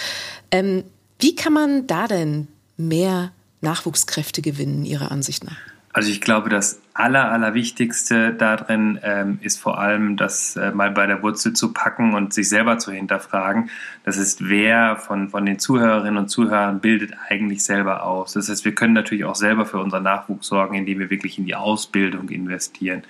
Ähm, 0.50 0.82
wie 1.20 1.36
kann 1.36 1.52
man 1.52 1.86
da 1.86 2.08
denn 2.08 2.48
mehr 2.76 3.30
Nachwuchskräfte 3.60 4.42
gewinnen, 4.42 4.84
Ihrer 4.84 5.12
Ansicht 5.12 5.44
nach? 5.44 5.71
Also 5.92 6.10
ich 6.10 6.22
glaube, 6.22 6.48
das 6.48 6.80
Aller, 6.94 7.30
Allerwichtigste 7.30 8.32
darin 8.32 8.98
ähm, 9.02 9.38
ist 9.42 9.60
vor 9.60 9.78
allem, 9.78 10.16
das 10.16 10.56
äh, 10.56 10.70
mal 10.72 10.90
bei 10.90 11.06
der 11.06 11.22
Wurzel 11.22 11.52
zu 11.52 11.72
packen 11.72 12.14
und 12.14 12.32
sich 12.32 12.48
selber 12.48 12.78
zu 12.78 12.92
hinterfragen. 12.92 13.70
Das 14.04 14.16
ist, 14.16 14.48
wer 14.48 14.96
von, 14.96 15.28
von 15.28 15.44
den 15.44 15.58
Zuhörerinnen 15.58 16.16
und 16.16 16.28
Zuhörern 16.28 16.80
bildet 16.80 17.12
eigentlich 17.28 17.64
selber 17.64 18.04
aus. 18.04 18.32
Das 18.32 18.48
heißt, 18.48 18.64
wir 18.64 18.74
können 18.74 18.94
natürlich 18.94 19.24
auch 19.24 19.34
selber 19.34 19.66
für 19.66 19.78
unseren 19.78 20.02
Nachwuchs 20.02 20.46
sorgen, 20.46 20.76
indem 20.76 20.98
wir 20.98 21.10
wirklich 21.10 21.38
in 21.38 21.44
die 21.44 21.54
Ausbildung 21.54 22.30
investieren. 22.30 23.02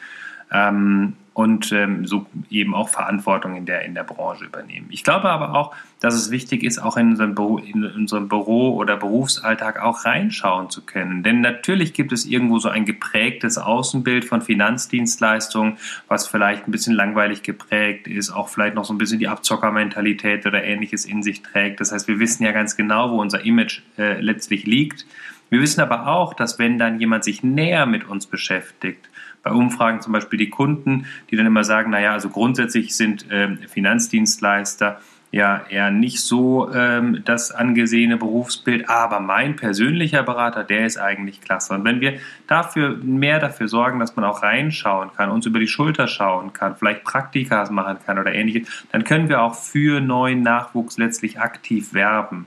Ähm, 0.51 1.15
und 1.35 1.73
ähm, 1.73 2.07
so 2.07 2.27
eben 2.51 2.75
auch 2.75 2.89
Verantwortung 2.89 3.57
in 3.57 3.65
der, 3.65 3.83
in 3.83 3.95
der 3.95 4.05
Branche 4.05 4.45
übernehmen. 4.45 4.87
Ich 4.91 5.03
glaube 5.03 5.31
aber 5.31 5.55
auch, 5.55 5.75
dass 6.01 6.15
es 6.15 6.31
wichtig 6.31 6.63
ist, 6.63 6.79
auch 6.79 6.97
in 6.97 7.11
unserem, 7.11 7.35
Büro, 7.35 7.59
in 7.59 7.85
unserem 7.85 8.29
Büro 8.29 8.75
oder 8.75 8.97
Berufsalltag 8.97 9.81
auch 9.81 10.05
reinschauen 10.05 10.69
zu 10.69 10.83
können. 10.85 11.23
Denn 11.23 11.41
natürlich 11.41 11.95
gibt 11.95 12.13
es 12.13 12.27
irgendwo 12.27 12.59
so 12.59 12.69
ein 12.69 12.85
geprägtes 12.85 13.57
Außenbild 13.57 14.25
von 14.25 14.43
Finanzdienstleistungen, 14.43 15.79
was 16.09 16.27
vielleicht 16.27 16.69
ein 16.69 16.73
bisschen 16.73 16.95
langweilig 16.95 17.43
geprägt 17.43 18.09
ist, 18.09 18.31
auch 18.31 18.49
vielleicht 18.49 18.75
noch 18.75 18.85
so 18.85 18.93
ein 18.93 18.99
bisschen 18.99 19.19
die 19.19 19.29
Abzockermentalität 19.29 20.45
oder 20.45 20.63
ähnliches 20.63 21.07
in 21.07 21.23
sich 21.23 21.43
trägt. 21.43 21.81
Das 21.81 21.93
heißt, 21.93 22.09
wir 22.09 22.19
wissen 22.19 22.45
ja 22.45 22.53
ganz 22.53 22.77
genau, 22.77 23.11
wo 23.11 23.21
unser 23.21 23.45
Image 23.45 23.81
äh, 23.97 24.21
letztlich 24.21 24.67
liegt. 24.67 25.07
Wir 25.49 25.61
wissen 25.61 25.81
aber 25.83 26.09
auch, 26.09 26.35
dass 26.35 26.59
wenn 26.59 26.79
dann 26.79 26.99
jemand 26.99 27.25
sich 27.25 27.43
näher 27.43 27.87
mit 27.87 28.09
uns 28.09 28.27
beschäftigt, 28.27 29.09
bei 29.43 29.51
Umfragen 29.51 30.01
zum 30.01 30.13
Beispiel 30.13 30.39
die 30.39 30.51
Kunden, 30.51 31.07
die 31.31 31.37
dann 31.37 31.47
immer 31.47 31.65
sagen, 31.65 31.91
naja, 31.91 32.13
also 32.13 32.29
grundsätzlich 32.29 32.97
sind 32.97 33.27
ähm, 33.31 33.59
Finanzdienstleister 33.69 35.01
ja 35.33 35.63
eher 35.71 35.91
nicht 35.91 36.21
so 36.21 36.71
ähm, 36.73 37.23
das 37.25 37.51
angesehene 37.51 38.19
Berufsbild, 38.19 38.89
aber 38.91 39.19
mein 39.19 39.57
persönlicher 39.57 40.23
Berater, 40.23 40.63
der 40.63 40.85
ist 40.85 40.99
eigentlich 40.99 41.41
klasse. 41.41 41.73
Und 41.73 41.85
wenn 41.85 42.03
wir 42.03 42.19
dafür 42.47 42.99
mehr 43.03 43.41
dafür 43.41 43.67
sorgen, 43.67 43.99
dass 43.99 44.15
man 44.15 44.27
auch 44.27 44.43
reinschauen 44.43 45.11
kann, 45.17 45.31
uns 45.31 45.47
über 45.47 45.59
die 45.59 45.67
Schulter 45.67 46.07
schauen 46.07 46.53
kann, 46.53 46.77
vielleicht 46.77 47.05
Praktikas 47.05 47.71
machen 47.71 47.97
kann 48.05 48.19
oder 48.19 48.35
ähnliches, 48.35 48.69
dann 48.93 49.05
können 49.05 49.31
wir 49.31 49.41
auch 49.41 49.55
für 49.55 50.01
neuen 50.01 50.43
Nachwuchs 50.43 50.99
letztlich 50.99 51.41
aktiv 51.41 51.95
werben. 51.95 52.47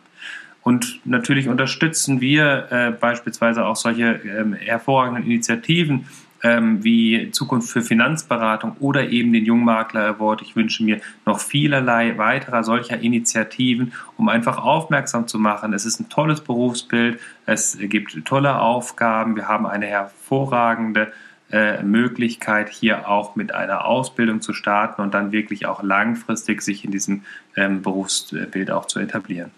Und 0.61 0.99
natürlich 1.05 1.47
unterstützen 1.47 2.21
wir 2.21 2.67
äh, 2.71 2.91
beispielsweise 2.91 3.65
auch 3.65 3.75
solche 3.75 4.13
ähm, 4.23 4.53
hervorragenden 4.53 5.23
Initiativen 5.23 6.07
ähm, 6.45 6.83
wie 6.83 7.31
Zukunft 7.31 7.69
für 7.69 7.81
Finanzberatung 7.81 8.77
oder 8.79 9.09
eben 9.09 9.33
den 9.33 9.45
Jungmakler 9.45 10.05
Award. 10.05 10.43
Ich 10.43 10.55
wünsche 10.55 10.83
mir 10.83 11.01
noch 11.25 11.39
vielerlei 11.39 12.19
weiterer 12.19 12.63
solcher 12.63 12.99
Initiativen, 12.99 13.93
um 14.15 14.29
einfach 14.29 14.59
aufmerksam 14.59 15.27
zu 15.27 15.39
machen. 15.39 15.73
Es 15.73 15.85
ist 15.85 15.99
ein 15.99 16.07
tolles 16.07 16.41
Berufsbild, 16.41 17.19
es 17.47 17.75
gibt 17.79 18.23
tolle 18.25 18.59
Aufgaben, 18.59 19.35
wir 19.35 19.47
haben 19.47 19.65
eine 19.65 19.87
hervorragende 19.87 21.11
äh, 21.51 21.81
Möglichkeit, 21.81 22.69
hier 22.69 23.09
auch 23.09 23.35
mit 23.35 23.51
einer 23.51 23.85
Ausbildung 23.85 24.41
zu 24.41 24.53
starten 24.53 25.01
und 25.01 25.15
dann 25.15 25.31
wirklich 25.31 25.65
auch 25.65 25.81
langfristig 25.81 26.61
sich 26.61 26.85
in 26.85 26.91
diesem 26.91 27.23
ähm, 27.55 27.81
Berufsbild 27.81 28.69
auch 28.69 28.85
zu 28.85 28.99
etablieren. 28.99 29.49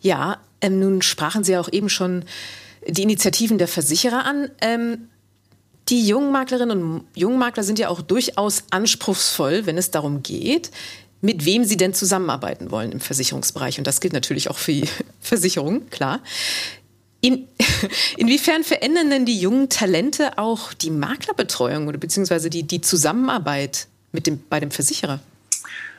Ja, 0.00 0.36
ähm, 0.60 0.78
nun 0.78 1.02
sprachen 1.02 1.42
Sie 1.42 1.56
auch 1.56 1.72
eben 1.72 1.88
schon 1.88 2.24
die 2.86 3.02
Initiativen 3.02 3.58
der 3.58 3.66
Versicherer 3.66 4.24
an. 4.24 4.48
Ähm, 4.60 5.08
die 5.88 6.06
Jungmaklerinnen 6.06 6.82
und 6.82 7.04
Jungmakler 7.14 7.62
sind 7.62 7.78
ja 7.78 7.88
auch 7.88 8.02
durchaus 8.02 8.64
anspruchsvoll, 8.70 9.66
wenn 9.66 9.78
es 9.78 9.90
darum 9.90 10.22
geht, 10.22 10.70
mit 11.20 11.44
wem 11.44 11.64
sie 11.64 11.76
denn 11.76 11.94
zusammenarbeiten 11.94 12.70
wollen 12.70 12.92
im 12.92 13.00
Versicherungsbereich. 13.00 13.78
Und 13.78 13.86
das 13.86 14.00
gilt 14.00 14.12
natürlich 14.12 14.50
auch 14.50 14.58
für 14.58 14.72
die 14.72 14.88
Versicherung, 15.20 15.88
klar. 15.90 16.20
In, 17.20 17.48
inwiefern 18.16 18.64
verändern 18.64 19.10
denn 19.10 19.26
die 19.26 19.38
jungen 19.38 19.68
Talente 19.68 20.38
auch 20.38 20.72
die 20.72 20.90
Maklerbetreuung 20.90 21.88
oder 21.88 21.98
beziehungsweise 21.98 22.50
die, 22.50 22.64
die 22.64 22.80
Zusammenarbeit 22.80 23.86
mit 24.12 24.26
dem, 24.26 24.40
bei 24.48 24.60
dem 24.60 24.70
Versicherer? 24.70 25.20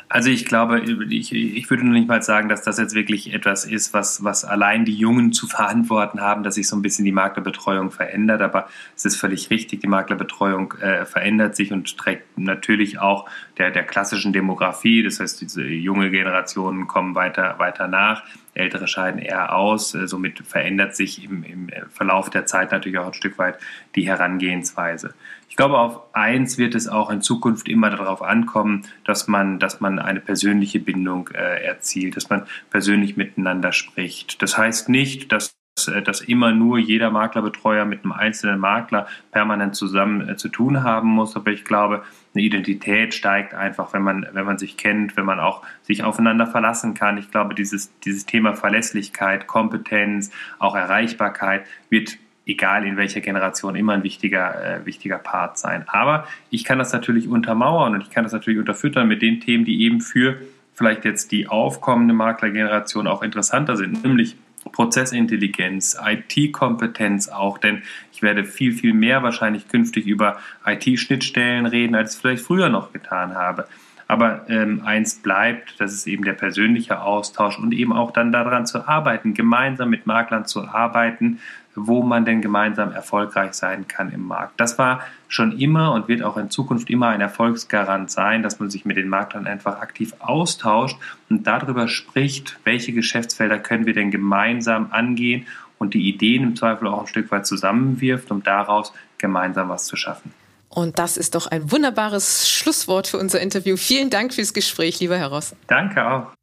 Also 0.10 0.30
ich 0.30 0.46
glaube, 0.46 0.80
ich, 1.10 1.34
ich 1.34 1.70
würde 1.70 1.86
noch 1.86 1.92
nicht 1.92 2.08
mal 2.08 2.24
sagen, 2.24 2.48
dass 2.48 2.62
das 2.62 2.78
jetzt 2.78 2.96
wirklich 2.96 3.34
etwas 3.34 3.66
ist, 3.66 3.94
was, 3.94 4.24
was 4.24 4.46
allein 4.46 4.86
die 4.86 4.96
Jungen 4.96 5.34
zu 5.34 5.48
verantworten 5.48 6.22
haben, 6.22 6.44
dass 6.44 6.56
sich 6.56 6.68
so 6.68 6.78
ein 6.78 6.82
bisschen 6.82 7.04
die 7.04 7.12
Maklerbetreuung 7.12 7.92
verändert. 7.92 8.42
Aber 8.42 8.70
es 8.96 9.04
ist 9.04 9.18
völlig 9.18 9.50
richtig, 9.50 9.82
die 9.82 9.88
Maklerbetreuung 9.88 10.74
äh, 10.80 11.06
verändert 11.06 11.58
sich 11.58 11.74
und 11.74 11.98
trägt 11.98 12.38
natürlich 12.38 13.00
auch 13.00 13.30
der, 13.58 13.70
der 13.72 13.84
klassischen 13.84 14.32
Demografie. 14.32 15.04
Das 15.04 15.20
heißt, 15.20 15.42
diese 15.42 15.66
junge 15.66 16.10
Generationen 16.10 16.88
kommen 16.88 17.14
weiter, 17.14 17.56
weiter 17.60 17.90
nach. 17.90 18.24
Ältere 18.58 18.88
scheiden 18.88 19.20
eher 19.20 19.56
aus. 19.56 19.96
Äh, 19.96 20.08
somit 20.08 20.40
verändert 20.40 20.96
sich 20.96 21.24
im, 21.24 21.44
im 21.44 21.70
Verlauf 21.90 22.30
der 22.30 22.46
Zeit 22.46 22.72
natürlich 22.72 22.98
auch 23.00 23.08
ein 23.08 23.14
Stück 23.14 23.38
weit 23.38 23.58
die 23.96 24.08
Herangehensweise. 24.08 25.14
Ich 25.50 25.56
glaube, 25.56 25.80
auf 25.80 26.14
eins 26.14 26.58
wird 26.58 26.76
es 26.76 26.88
auch 26.88 27.10
in 27.10 27.22
Zukunft 27.22 27.70
immer 27.70 27.90
darauf 27.90 28.22
ankommen, 28.22 28.86
dass 29.06 29.28
man, 29.28 29.60
dass 29.60 29.80
man 29.80 30.00
eine 30.00 30.20
persönliche 30.20 30.80
Bindung 30.80 31.30
äh, 31.30 31.64
erzielt, 31.64 32.16
dass 32.16 32.30
man 32.30 32.46
persönlich 32.70 33.18
miteinander 33.18 33.72
spricht. 33.72 34.42
Das 34.42 34.58
heißt 34.58 34.90
nicht, 34.90 35.32
dass 35.32 35.48
äh, 35.48 35.57
dass 35.86 36.22
immer 36.22 36.52
nur 36.52 36.80
jeder 36.80 37.12
Maklerbetreuer 37.12 37.86
mit 37.86 38.04
einem 38.04 38.12
einzelnen 38.12 38.60
Makler 38.60 39.08
permanent 39.32 39.76
zusammen 39.76 40.28
äh, 40.28 40.36
zu 40.36 40.50
tun 40.50 40.84
haben 40.84 41.10
muss. 41.10 41.36
Aber 41.36 41.52
ich 41.52 41.64
glaube, 41.64 42.04
eine 42.34 42.44
Identität 42.44 43.14
steigt 43.14 43.54
einfach, 43.54 43.94
wenn 43.94 44.02
man, 44.02 44.26
wenn 44.34 44.46
man 44.46 44.58
sich 44.58 44.78
kennt, 44.78 45.16
wenn 45.18 45.26
man 45.26 45.40
auch 45.40 45.64
sich 45.84 46.04
aufeinander 46.04 46.48
verlassen 46.48 46.94
kann. 46.94 47.18
Ich 47.18 47.32
glaube, 47.32 47.56
dieses, 47.56 47.92
dieses 48.02 48.26
Thema 48.26 48.54
Verlässlichkeit, 48.54 49.48
Kompetenz, 49.48 50.32
auch 50.60 50.76
Erreichbarkeit 50.76 51.66
wird 51.90 52.18
egal 52.48 52.86
in 52.86 52.98
welcher 52.98 53.22
Generation, 53.22 53.76
immer 53.76 53.94
ein 53.94 54.04
wichtiger, 54.04 54.80
äh, 54.80 54.86
wichtiger 54.86 55.18
Part 55.18 55.58
sein. 55.58 55.84
Aber 55.88 56.26
ich 56.50 56.64
kann 56.64 56.80
das 56.80 56.94
natürlich 56.94 57.28
untermauern 57.28 57.94
und 57.94 58.02
ich 58.02 58.10
kann 58.10 58.24
das 58.24 58.34
natürlich 58.34 58.60
unterfüttern 58.60 59.08
mit 59.08 59.22
den 59.22 59.42
Themen, 59.42 59.66
die 59.66 59.84
eben 59.84 60.02
für 60.02 60.38
vielleicht 60.74 61.06
jetzt 61.06 61.32
die 61.32 61.48
aufkommende 61.48 62.14
Maklergeneration 62.14 63.08
auch 63.08 63.22
interessanter 63.22 63.76
sind, 63.76 64.04
nämlich 64.04 64.38
Prozessintelligenz, 64.72 65.98
IT-Kompetenz 66.04 67.30
auch, 67.30 67.58
denn 67.58 67.84
ich 68.12 68.22
werde 68.22 68.44
viel, 68.44 68.74
viel 68.74 68.94
mehr 68.94 69.24
wahrscheinlich 69.24 69.68
künftig 69.68 70.06
über 70.06 70.38
IT-Schnittstellen 70.66 71.66
reden, 71.66 71.96
als 71.96 72.16
ich 72.16 72.22
vielleicht 72.22 72.44
früher 72.44 72.70
noch 72.70 72.94
getan 72.94 73.36
habe. 73.36 73.68
Aber 74.08 74.46
ähm, 74.48 74.82
eins 74.86 75.16
bleibt, 75.16 75.80
das 75.80 75.94
ist 75.94 76.08
eben 76.08 76.24
der 76.24 76.34
persönliche 76.34 77.02
Austausch 77.02 77.60
und 77.60 77.74
eben 77.74 77.92
auch 77.92 78.12
dann 78.12 78.32
daran 78.32 78.66
zu 78.66 78.88
arbeiten, 78.88 79.34
gemeinsam 79.34 79.90
mit 79.90 80.08
Maklern 80.08 80.46
zu 80.46 80.66
arbeiten, 80.66 81.40
wo 81.80 82.02
man 82.02 82.26
denn 82.26 82.42
gemeinsam 82.42 82.92
erfolgreich 82.92 83.54
sein 83.54 83.88
kann 83.88 84.12
im 84.12 84.26
Markt. 84.26 84.60
Das 84.60 84.80
war 84.80 85.02
schon 85.28 85.58
immer 85.60 85.94
und 85.94 86.08
wird 86.08 86.24
auch 86.24 86.36
in 86.36 86.50
Zukunft 86.50 86.90
immer 86.90 87.10
ein 87.10 87.22
Erfolgsgarant 87.22 88.10
sein, 88.10 88.42
dass 88.42 88.60
man 88.60 88.72
sich 88.72 88.84
mit 88.84 88.98
den 88.98 89.08
Maklern 89.08 89.46
einfach 89.46 89.80
aktiv 89.80 90.16
austauscht 90.20 90.98
und 91.30 91.46
darüber 91.46 91.88
spricht, 91.88 92.60
welche 92.64 92.94
Geschäftsfelder 92.94 93.60
können 93.60 93.86
wir 93.86 93.94
denn 93.94 94.10
gemeinsam 94.10 94.88
angehen 94.92 95.46
und 95.78 95.94
die 95.94 96.10
Ideen 96.10 96.44
im 96.44 96.56
Zweifel 96.56 96.88
auch 96.88 97.02
ein 97.02 97.08
Stück 97.08 97.30
weit 97.32 97.46
zusammenwirft, 97.46 98.32
um 98.32 98.42
daraus 98.42 98.92
gemeinsam 99.20 99.70
was 99.70 99.86
zu 99.86 99.96
schaffen. 99.96 100.34
Und 100.70 100.98
das 101.00 101.18
ist 101.18 101.36
doch 101.36 101.48
ein 101.48 101.72
wunderbares 101.72 102.50
Schlusswort 102.50 103.08
für 103.08 103.18
unser 103.18 103.40
Interview. 103.40 103.78
Vielen 103.78 104.10
Dank 104.10 104.34
fürs 104.34 104.54
Gespräch, 104.54 105.00
lieber 105.00 105.18
Herr 105.18 105.28
Ross. 105.30 105.56
Danke 105.68 106.06
auch. 106.10 106.37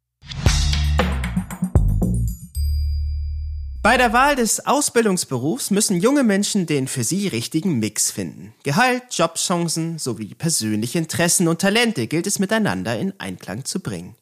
Bei 3.85 3.97
der 3.97 4.13
Wahl 4.13 4.35
des 4.35 4.65
Ausbildungsberufs 4.65 5.69
müssen 5.69 6.01
junge 6.01 6.23
Menschen 6.23 6.65
den 6.65 6.87
für 6.87 7.03
sie 7.03 7.27
richtigen 7.27 7.77
Mix 7.77 8.09
finden. 8.09 8.51
Gehalt, 8.63 9.03
Jobchancen 9.11 9.99
sowie 9.99 10.33
persönliche 10.33 10.97
Interessen 10.97 11.47
und 11.47 11.61
Talente 11.61 12.07
gilt 12.07 12.25
es 12.25 12.39
miteinander 12.39 12.97
in 12.97 13.13
Einklang 13.19 13.63
zu 13.63 13.79
bringen. 13.81 14.15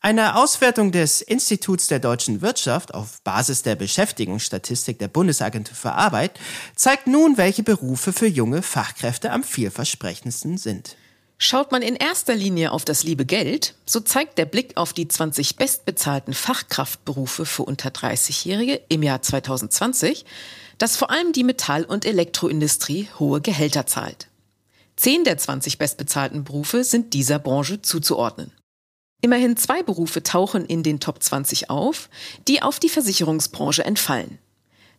Eine 0.00 0.36
Auswertung 0.36 0.92
des 0.92 1.20
Instituts 1.20 1.88
der 1.88 1.98
deutschen 1.98 2.42
Wirtschaft 2.42 2.94
auf 2.94 3.20
Basis 3.22 3.62
der 3.62 3.74
Beschäftigungsstatistik 3.74 5.00
der 5.00 5.08
Bundesagentur 5.08 5.74
für 5.74 5.92
Arbeit 5.94 6.38
zeigt 6.76 7.08
nun, 7.08 7.38
welche 7.38 7.64
Berufe 7.64 8.12
für 8.12 8.28
junge 8.28 8.62
Fachkräfte 8.62 9.32
am 9.32 9.42
vielversprechendsten 9.42 10.58
sind. 10.58 10.94
Schaut 11.40 11.70
man 11.70 11.82
in 11.82 11.94
erster 11.94 12.34
Linie 12.34 12.72
auf 12.72 12.84
das 12.84 13.04
liebe 13.04 13.24
Geld, 13.24 13.74
so 13.86 14.00
zeigt 14.00 14.38
der 14.38 14.44
Blick 14.44 14.76
auf 14.76 14.92
die 14.92 15.06
20 15.06 15.54
bestbezahlten 15.54 16.34
Fachkraftberufe 16.34 17.46
für 17.46 17.62
unter 17.62 17.90
30-Jährige 17.90 18.80
im 18.88 19.04
Jahr 19.04 19.22
2020, 19.22 20.24
dass 20.78 20.96
vor 20.96 21.10
allem 21.10 21.32
die 21.32 21.44
Metall- 21.44 21.84
und 21.84 22.04
Elektroindustrie 22.04 23.08
hohe 23.20 23.40
Gehälter 23.40 23.86
zahlt. 23.86 24.26
Zehn 24.96 25.22
der 25.22 25.38
20 25.38 25.78
bestbezahlten 25.78 26.42
Berufe 26.42 26.82
sind 26.82 27.14
dieser 27.14 27.38
Branche 27.38 27.82
zuzuordnen. 27.82 28.50
Immerhin 29.20 29.56
zwei 29.56 29.84
Berufe 29.84 30.24
tauchen 30.24 30.66
in 30.66 30.82
den 30.82 30.98
Top 30.98 31.22
20 31.22 31.70
auf, 31.70 32.08
die 32.48 32.62
auf 32.62 32.80
die 32.80 32.88
Versicherungsbranche 32.88 33.84
entfallen. 33.84 34.38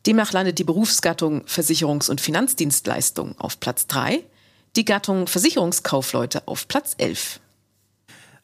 Demnach 0.05 0.31
landet 0.31 0.58
die 0.58 0.63
Berufsgattung 0.63 1.43
Versicherungs- 1.43 2.10
und 2.10 2.22
Finanzdienstleistung 2.22 3.38
auf 3.38 3.60
Platz 3.60 3.88
3 3.88 4.24
die 4.75 4.85
Gattung 4.85 5.27
Versicherungskaufleute 5.27 6.47
auf 6.47 6.67
Platz 6.67 6.95
11. 6.97 7.39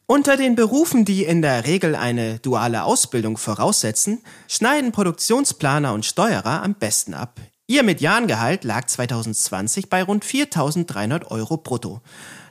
Unter 0.06 0.36
den 0.36 0.54
Berufen, 0.54 1.04
die 1.04 1.24
in 1.24 1.42
der 1.42 1.66
Regel 1.66 1.96
eine 1.96 2.38
duale 2.38 2.84
Ausbildung 2.84 3.36
voraussetzen, 3.36 4.22
schneiden 4.46 4.92
Produktionsplaner 4.92 5.92
und 5.92 6.06
Steuerer 6.06 6.62
am 6.62 6.74
besten 6.74 7.14
ab. 7.14 7.40
Ihr 7.66 7.82
Mediangehalt 7.82 8.62
lag 8.62 8.86
2020 8.86 9.90
bei 9.90 10.04
rund 10.04 10.24
4.300 10.24 11.26
Euro 11.26 11.56
brutto. 11.56 12.00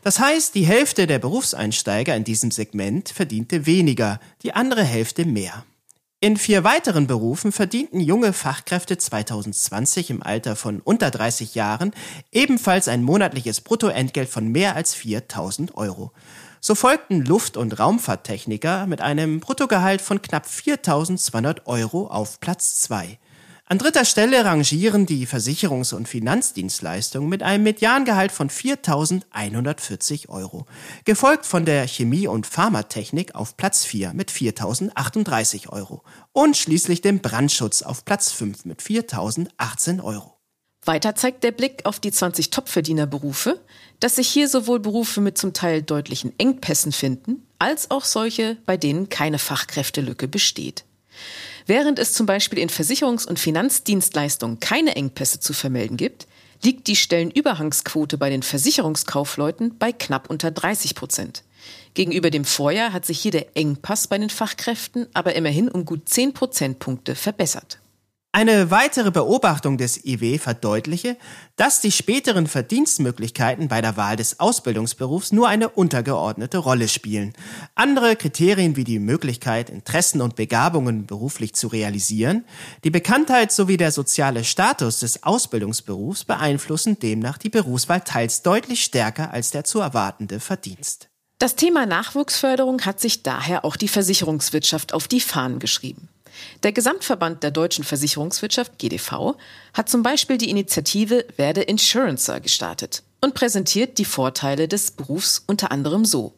Das 0.04 0.20
heißt, 0.20 0.54
die 0.54 0.66
Hälfte 0.66 1.08
der 1.08 1.20
Berufseinsteiger 1.20 2.14
in 2.16 2.26
diesem 2.26 2.52
Segment 2.52 3.10
verdiente 3.10 3.66
weniger, 3.66 4.20
die 4.44 4.54
andere 4.54 4.84
Hälfte 4.84 5.24
mehr. 5.24 5.64
In 6.22 6.38
vier 6.38 6.64
weiteren 6.64 7.08
Berufen 7.08 7.52
verdienten 7.52 8.00
junge 8.00 8.32
Fachkräfte 8.32 8.98
2020 8.98 10.10
im 10.10 10.24
Alter 10.24 10.56
von 10.56 10.80
unter 10.80 11.12
30 11.12 11.56
Jahren 11.56 11.92
ebenfalls 12.32 12.88
ein 12.88 13.04
monatliches 13.04 13.60
Bruttoentgelt 13.60 14.30
von 14.30 14.48
mehr 14.48 14.76
als 14.76 14.94
4000 14.96 15.76
Euro. 15.76 16.14
So 16.62 16.74
folgten 16.74 17.24
Luft- 17.24 17.58
und 17.58 17.78
Raumfahrttechniker 17.80 18.88
mit 18.88 19.02
einem 19.02 19.42
Bruttogehalt 19.42 20.02
von 20.02 20.22
knapp 20.22 20.48
4200 20.48 21.68
Euro 21.68 22.08
auf 22.08 22.40
Platz 22.40 22.80
zwei. 22.80 23.20
An 23.68 23.80
dritter 23.80 24.06
Stelle 24.06 24.46
rangieren 24.46 25.08
die 25.08 25.26
Versicherungs- 25.26 25.96
und 25.96 26.08
Finanzdienstleistungen 26.08 27.28
mit 27.28 27.42
einem 27.42 27.64
Mediangehalt 27.64 28.32
von 28.32 28.52
4.140 28.52 30.30
Euro, 30.30 30.68
gefolgt 31.04 31.48
von 31.48 31.66
der 31.66 31.88
Chemie- 31.88 32.28
und 32.28 32.46
Pharmatechnik 32.46 33.34
auf 33.34 33.58
Platz 33.58 33.84
4 33.84 34.14
mit 34.14 34.30
4.038 34.30 35.70
Euro 35.70 36.04
und 36.32 36.56
schließlich 36.56 37.02
dem 37.02 37.22
Brandschutz 37.22 37.82
auf 37.82 38.06
Platz 38.06 38.32
5 38.32 38.66
mit 38.66 38.84
4.018 38.84 40.04
Euro. 40.04 40.38
Weiter 40.84 41.16
zeigt 41.16 41.44
der 41.44 41.52
Blick 41.52 41.88
auf 41.88 42.00
die 42.00 42.12
20 42.12 42.52
Topverdienerberufe, 42.52 43.60
dass 44.00 44.18
sich 44.18 44.28
hier 44.28 44.48
sowohl 44.48 44.80
Berufe 44.80 45.22
mit 45.22 45.40
zum 45.40 45.54
Teil 45.54 45.82
deutlichen 45.82 46.38
Engpässen 46.38 46.92
finden, 46.92 47.48
als 47.58 47.90
auch 47.90 48.06
solche, 48.06 48.58
bei 48.68 48.78
denen 48.78 49.10
keine 49.10 49.40
Fachkräftelücke 49.40 50.28
besteht. 50.28 50.86
Während 51.68 51.98
es 51.98 52.14
zum 52.14 52.26
Beispiel 52.26 52.60
in 52.60 52.70
Versicherungs- 52.70 53.28
und 53.28 53.40
Finanzdienstleistungen 53.40 54.60
keine 54.60 54.96
Engpässe 54.96 55.40
zu 55.40 55.54
vermelden 55.54 55.98
gibt, 55.98 56.28
liegt 56.64 56.88
die 56.88 56.96
Stellenüberhangsquote 56.96 58.18
bei 58.18 58.30
den 58.30 58.44
Versicherungskaufleuten 58.44 59.78
bei 59.78 59.92
knapp 59.92 60.30
unter 60.30 60.52
30 60.52 60.96
Prozent. 60.96 61.44
Gegenüber 61.96 62.30
dem 62.30 62.46
Vorjahr 62.46 62.94
hat 62.94 63.06
sich 63.06 63.20
hier 63.20 63.32
der 63.32 63.58
Engpass 63.58 64.08
bei 64.08 64.18
den 64.18 64.30
Fachkräften 64.30 65.08
aber 65.14 65.36
immerhin 65.36 65.70
um 65.70 65.86
gut 65.86 66.08
10 66.08 66.34
Prozentpunkte 66.34 67.16
verbessert. 67.16 67.80
Eine 68.36 68.70
weitere 68.70 69.12
Beobachtung 69.12 69.78
des 69.78 70.04
IW 70.04 70.40
verdeutliche, 70.40 71.16
dass 71.56 71.80
die 71.80 71.94
späteren 71.94 72.48
Verdienstmöglichkeiten 72.48 73.70
bei 73.70 73.80
der 73.80 73.96
Wahl 73.96 74.18
des 74.18 74.42
Ausbildungsberufs 74.42 75.32
nur 75.32 75.48
eine 75.48 75.70
untergeordnete 75.70 76.58
Rolle 76.58 76.90
spielen. 76.90 77.32
Andere 77.76 78.18
Kriterien 78.18 78.76
wie 78.76 78.84
die 78.84 79.00
Möglichkeit, 79.00 79.70
Interessen 79.70 80.20
und 80.20 80.36
Begabungen 80.36 81.06
beruflich 81.06 81.56
zu 81.56 81.68
realisieren, 81.68 82.44
die 82.84 82.90
Bekanntheit 82.90 83.54
sowie 83.54 83.78
der 83.78 83.94
soziale 83.94 84.44
Status 84.44 85.00
des 85.00 85.24
Ausbildungsberufs 85.24 86.26
beeinflussen 86.26 87.00
demnach 87.00 87.38
die 87.38 87.48
Berufswahl 87.48 88.02
teils 88.02 88.42
deutlich 88.42 88.84
stärker 88.84 89.32
als 89.32 89.52
der 89.52 89.64
zu 89.64 89.80
erwartende 89.80 90.42
Verdienst. 90.42 91.08
Das 91.38 91.56
Thema 91.56 91.86
Nachwuchsförderung 91.86 92.82
hat 92.82 93.00
sich 93.00 93.24
daher 93.24 93.64
auch 93.64 93.78
die 93.78 93.88
Versicherungswirtschaft 93.88 94.94
auf 94.94 95.08
die 95.08 95.22
Fahnen 95.22 95.60
geschrieben. 95.60 96.10
Der 96.64 96.72
Gesamtverband 96.72 97.44
der 97.44 97.52
deutschen 97.52 97.84
Versicherungswirtschaft 97.84 98.78
GDV 98.78 99.36
hat 99.74 99.90
zum 99.90 100.04
Beispiel 100.04 100.38
die 100.38 100.50
Initiative 100.50 101.26
Werde 101.38 101.62
Insurancer 101.62 102.40
gestartet 102.40 103.04
und 103.22 103.34
präsentiert 103.34 103.98
die 103.98 104.06
Vorteile 104.06 104.68
des 104.68 104.92
Berufs 104.92 105.44
unter 105.48 105.72
anderem 105.72 106.06
so. 106.06 106.34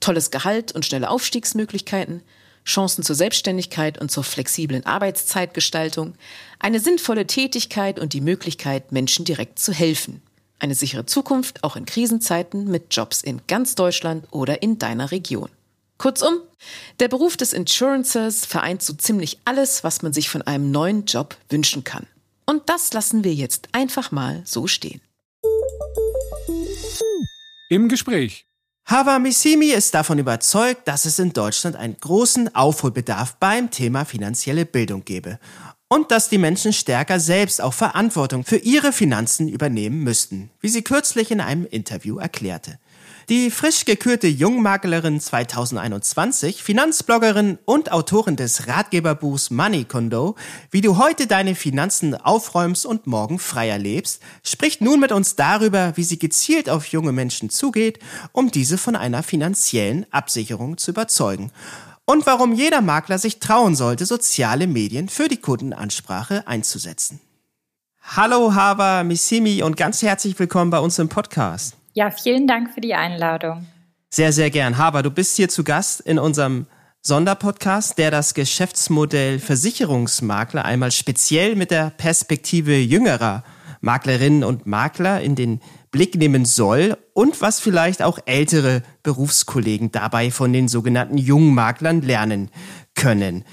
Tolles 0.00 0.30
Gehalt 0.30 0.72
und 0.72 0.84
schnelle 0.84 1.10
Aufstiegsmöglichkeiten, 1.10 2.22
Chancen 2.64 3.04
zur 3.04 3.14
Selbstständigkeit 3.14 4.00
und 4.00 4.10
zur 4.10 4.24
flexiblen 4.24 4.86
Arbeitszeitgestaltung, 4.86 6.14
eine 6.58 6.80
sinnvolle 6.80 7.26
Tätigkeit 7.26 7.98
und 7.98 8.12
die 8.14 8.22
Möglichkeit, 8.22 8.90
Menschen 8.90 9.24
direkt 9.24 9.58
zu 9.58 9.72
helfen. 9.72 10.22
Eine 10.58 10.74
sichere 10.74 11.04
Zukunft 11.04 11.62
auch 11.62 11.76
in 11.76 11.84
Krisenzeiten 11.84 12.70
mit 12.70 12.94
Jobs 12.94 13.22
in 13.22 13.42
ganz 13.46 13.74
Deutschland 13.74 14.26
oder 14.30 14.62
in 14.62 14.78
deiner 14.78 15.10
Region. 15.10 15.50
Kurzum, 15.98 16.40
der 17.00 17.08
Beruf 17.08 17.36
des 17.36 17.52
Insurancers 17.52 18.44
vereint 18.44 18.82
so 18.82 18.92
ziemlich 18.94 19.38
alles, 19.44 19.84
was 19.84 20.02
man 20.02 20.12
sich 20.12 20.28
von 20.28 20.42
einem 20.42 20.70
neuen 20.70 21.04
Job 21.04 21.36
wünschen 21.48 21.84
kann. 21.84 22.06
Und 22.46 22.68
das 22.68 22.92
lassen 22.92 23.24
wir 23.24 23.34
jetzt 23.34 23.68
einfach 23.72 24.10
mal 24.10 24.42
so 24.44 24.66
stehen. 24.66 25.00
Im 27.70 27.88
Gespräch. 27.88 28.46
Hava 28.86 29.18
Missimi 29.18 29.70
ist 29.70 29.94
davon 29.94 30.18
überzeugt, 30.18 30.86
dass 30.86 31.06
es 31.06 31.18
in 31.18 31.32
Deutschland 31.32 31.74
einen 31.74 31.96
großen 31.98 32.54
Aufholbedarf 32.54 33.36
beim 33.36 33.70
Thema 33.70 34.04
finanzielle 34.04 34.66
Bildung 34.66 35.06
gebe 35.06 35.38
und 35.88 36.10
dass 36.10 36.28
die 36.28 36.36
Menschen 36.36 36.74
stärker 36.74 37.18
selbst 37.18 37.62
auch 37.62 37.72
Verantwortung 37.72 38.44
für 38.44 38.58
ihre 38.58 38.92
Finanzen 38.92 39.48
übernehmen 39.48 40.00
müssten, 40.00 40.50
wie 40.60 40.68
sie 40.68 40.82
kürzlich 40.82 41.30
in 41.30 41.40
einem 41.40 41.64
Interview 41.64 42.18
erklärte. 42.18 42.78
Die 43.30 43.50
frisch 43.50 43.86
gekürte 43.86 44.26
Jungmaklerin 44.26 45.18
2021, 45.18 46.62
Finanzbloggerin 46.62 47.58
und 47.64 47.90
Autorin 47.90 48.36
des 48.36 48.68
Ratgeberbuchs 48.68 49.50
Money 49.50 49.86
Condo, 49.86 50.34
wie 50.70 50.82
du 50.82 50.98
heute 50.98 51.26
deine 51.26 51.54
Finanzen 51.54 52.14
aufräumst 52.14 52.84
und 52.84 53.06
morgen 53.06 53.38
freier 53.38 53.78
lebst, 53.78 54.20
spricht 54.42 54.82
nun 54.82 55.00
mit 55.00 55.10
uns 55.10 55.36
darüber, 55.36 55.96
wie 55.96 56.04
sie 56.04 56.18
gezielt 56.18 56.68
auf 56.68 56.88
junge 56.88 57.12
Menschen 57.12 57.48
zugeht, 57.48 57.98
um 58.32 58.50
diese 58.50 58.76
von 58.76 58.94
einer 58.94 59.22
finanziellen 59.22 60.04
Absicherung 60.10 60.76
zu 60.76 60.90
überzeugen. 60.90 61.50
Und 62.04 62.26
warum 62.26 62.52
jeder 62.52 62.82
Makler 62.82 63.16
sich 63.18 63.40
trauen 63.40 63.74
sollte, 63.74 64.04
soziale 64.04 64.66
Medien 64.66 65.08
für 65.08 65.28
die 65.28 65.38
Kundenansprache 65.38 66.46
einzusetzen. 66.46 67.20
Hallo 68.02 68.54
Hava 68.54 69.02
Missimi 69.02 69.62
und 69.62 69.78
ganz 69.78 70.02
herzlich 70.02 70.38
willkommen 70.38 70.70
bei 70.70 70.78
uns 70.78 70.98
im 70.98 71.08
Podcast. 71.08 71.74
Ja, 71.94 72.10
vielen 72.10 72.48
Dank 72.48 72.74
für 72.74 72.80
die 72.80 72.94
Einladung. 72.94 73.66
Sehr, 74.10 74.32
sehr 74.32 74.50
gern. 74.50 74.78
Haber, 74.78 75.04
du 75.04 75.10
bist 75.10 75.36
hier 75.36 75.48
zu 75.48 75.62
Gast 75.62 76.00
in 76.00 76.18
unserem 76.18 76.66
Sonderpodcast, 77.02 77.98
der 77.98 78.10
das 78.10 78.34
Geschäftsmodell 78.34 79.38
Versicherungsmakler 79.38 80.64
einmal 80.64 80.90
speziell 80.90 81.54
mit 81.54 81.70
der 81.70 81.90
Perspektive 81.90 82.76
jüngerer 82.76 83.44
Maklerinnen 83.80 84.42
und 84.42 84.66
Makler 84.66 85.20
in 85.20 85.36
den 85.36 85.60
Blick 85.92 86.16
nehmen 86.16 86.44
soll 86.44 86.96
und 87.12 87.40
was 87.40 87.60
vielleicht 87.60 88.02
auch 88.02 88.18
ältere 88.24 88.82
Berufskollegen 89.04 89.92
dabei 89.92 90.32
von 90.32 90.52
den 90.52 90.66
sogenannten 90.66 91.18
Jungmaklern 91.18 92.02
lernen 92.02 92.50
können. 92.94 93.44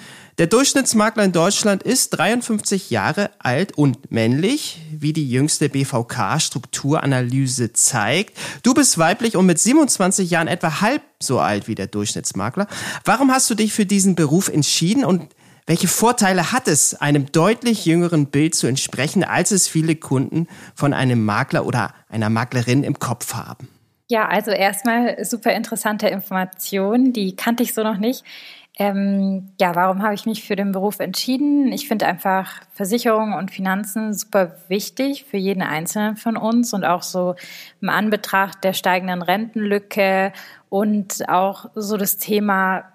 Der 0.41 0.47
Durchschnittsmakler 0.47 1.23
in 1.23 1.33
Deutschland 1.33 1.83
ist 1.83 2.17
53 2.17 2.89
Jahre 2.89 3.29
alt 3.37 3.77
und 3.77 4.11
männlich, 4.11 4.79
wie 4.91 5.13
die 5.13 5.29
jüngste 5.29 5.69
BVK-Strukturanalyse 5.69 7.73
zeigt. 7.73 8.35
Du 8.63 8.73
bist 8.73 8.97
weiblich 8.97 9.37
und 9.37 9.45
mit 9.45 9.59
27 9.59 10.31
Jahren 10.31 10.47
etwa 10.47 10.81
halb 10.81 11.03
so 11.19 11.39
alt 11.39 11.67
wie 11.67 11.75
der 11.75 11.85
Durchschnittsmakler. 11.85 12.65
Warum 13.05 13.31
hast 13.31 13.51
du 13.51 13.53
dich 13.53 13.71
für 13.71 13.85
diesen 13.85 14.15
Beruf 14.15 14.47
entschieden 14.47 15.05
und 15.05 15.27
welche 15.67 15.87
Vorteile 15.87 16.51
hat 16.51 16.67
es, 16.67 16.95
einem 16.95 17.31
deutlich 17.31 17.85
jüngeren 17.85 18.25
Bild 18.25 18.55
zu 18.55 18.65
entsprechen, 18.65 19.23
als 19.23 19.51
es 19.51 19.67
viele 19.67 19.95
Kunden 19.95 20.47
von 20.73 20.95
einem 20.95 21.23
Makler 21.23 21.67
oder 21.67 21.93
einer 22.09 22.31
Maklerin 22.31 22.83
im 22.83 22.97
Kopf 22.97 23.35
haben? 23.35 23.67
Ja, 24.11 24.27
also 24.27 24.51
erstmal 24.51 25.23
super 25.23 25.53
interessante 25.53 26.07
Information, 26.07 27.13
die 27.13 27.35
kannte 27.35 27.63
ich 27.63 27.73
so 27.73 27.81
noch 27.81 27.97
nicht. 27.97 28.25
Ähm, 28.77 29.51
ja, 29.59 29.75
warum 29.75 30.01
habe 30.01 30.13
ich 30.13 30.25
mich 30.25 30.43
für 30.43 30.55
den 30.55 30.71
Beruf 30.71 30.99
entschieden? 30.99 31.71
Ich 31.73 31.87
finde 31.87 32.07
einfach 32.07 32.61
Versicherungen 32.71 33.33
und 33.33 33.51
Finanzen 33.51 34.13
super 34.13 34.55
wichtig 34.69 35.25
für 35.25 35.37
jeden 35.37 35.61
Einzelnen 35.61 36.15
von 36.15 36.37
uns 36.37 36.73
und 36.73 36.85
auch 36.85 37.03
so 37.03 37.35
im 37.81 37.89
Anbetracht 37.89 38.63
der 38.63 38.73
steigenden 38.73 39.21
Rentenlücke 39.21 40.31
und 40.69 41.27
auch 41.27 41.65
so 41.75 41.97
das 41.97 42.17
Thema 42.17 42.85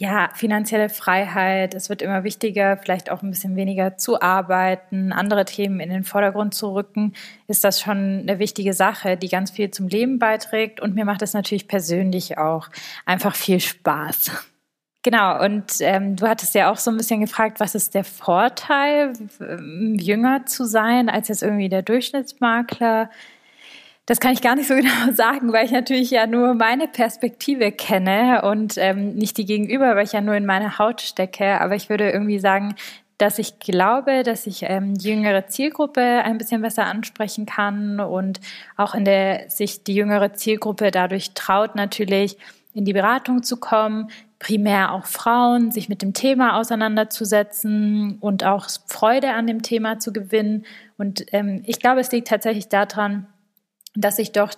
ja, 0.00 0.30
finanzielle 0.34 0.88
Freiheit. 0.88 1.74
Es 1.74 1.90
wird 1.90 2.00
immer 2.00 2.24
wichtiger, 2.24 2.78
vielleicht 2.78 3.10
auch 3.10 3.22
ein 3.22 3.30
bisschen 3.30 3.54
weniger 3.54 3.98
zu 3.98 4.22
arbeiten, 4.22 5.12
andere 5.12 5.44
Themen 5.44 5.78
in 5.78 5.90
den 5.90 6.04
Vordergrund 6.04 6.54
zu 6.54 6.72
rücken, 6.74 7.12
ist 7.48 7.64
das 7.64 7.82
schon 7.82 8.20
eine 8.20 8.38
wichtige 8.38 8.72
Sache, 8.72 9.18
die 9.18 9.28
ganz 9.28 9.50
viel 9.50 9.70
zum 9.70 9.88
Leben 9.88 10.18
beiträgt. 10.18 10.80
Und 10.80 10.94
mir 10.94 11.04
macht 11.04 11.20
es 11.20 11.34
natürlich 11.34 11.68
persönlich 11.68 12.38
auch 12.38 12.70
einfach 13.04 13.36
viel 13.36 13.60
Spaß. 13.60 14.30
Genau, 15.02 15.42
und 15.42 15.76
ähm, 15.80 16.16
du 16.16 16.28
hattest 16.28 16.54
ja 16.54 16.70
auch 16.70 16.76
so 16.76 16.90
ein 16.90 16.98
bisschen 16.98 17.22
gefragt, 17.22 17.58
was 17.58 17.74
ist 17.74 17.94
der 17.94 18.04
Vorteil, 18.04 19.14
ähm, 19.40 19.96
jünger 19.98 20.44
zu 20.44 20.64
sein 20.66 21.08
als 21.08 21.28
jetzt 21.28 21.42
irgendwie 21.42 21.70
der 21.70 21.80
Durchschnittsmakler? 21.80 23.08
Das 24.04 24.20
kann 24.20 24.32
ich 24.32 24.42
gar 24.42 24.56
nicht 24.56 24.68
so 24.68 24.74
genau 24.76 25.12
sagen, 25.14 25.54
weil 25.54 25.64
ich 25.64 25.72
natürlich 25.72 26.10
ja 26.10 26.26
nur 26.26 26.52
meine 26.52 26.86
Perspektive 26.86 27.72
kenne 27.72 28.42
und 28.42 28.74
ähm, 28.76 29.14
nicht 29.14 29.38
die 29.38 29.46
Gegenüber, 29.46 29.96
weil 29.96 30.04
ich 30.04 30.12
ja 30.12 30.20
nur 30.20 30.34
in 30.34 30.44
meine 30.44 30.78
Haut 30.78 31.00
stecke. 31.00 31.60
Aber 31.62 31.76
ich 31.76 31.88
würde 31.88 32.10
irgendwie 32.10 32.38
sagen, 32.38 32.74
dass 33.16 33.38
ich 33.38 33.58
glaube, 33.58 34.22
dass 34.22 34.46
ich 34.46 34.64
ähm, 34.64 34.98
die 34.98 35.10
jüngere 35.10 35.46
Zielgruppe 35.46 36.00
ein 36.00 36.36
bisschen 36.36 36.60
besser 36.60 36.86
ansprechen 36.86 37.46
kann 37.46 38.00
und 38.00 38.40
auch 38.76 38.94
in 38.94 39.06
der 39.06 39.48
sich 39.48 39.82
die 39.84 39.94
jüngere 39.94 40.34
Zielgruppe 40.34 40.90
dadurch 40.90 41.32
traut, 41.32 41.74
natürlich 41.74 42.36
in 42.74 42.84
die 42.84 42.92
Beratung 42.92 43.42
zu 43.42 43.58
kommen, 43.58 44.10
primär 44.40 44.92
auch 44.92 45.06
Frauen, 45.06 45.70
sich 45.70 45.88
mit 45.88 46.02
dem 46.02 46.14
Thema 46.14 46.58
auseinanderzusetzen 46.58 48.18
und 48.20 48.42
auch 48.42 48.68
Freude 48.86 49.34
an 49.34 49.46
dem 49.46 49.62
Thema 49.62 50.00
zu 50.00 50.12
gewinnen. 50.12 50.64
Und 50.96 51.26
ähm, 51.32 51.62
ich 51.66 51.78
glaube, 51.78 52.00
es 52.00 52.10
liegt 52.10 52.28
tatsächlich 52.28 52.68
daran, 52.68 53.26
dass 53.94 54.18
ich 54.18 54.32
doch 54.32 54.52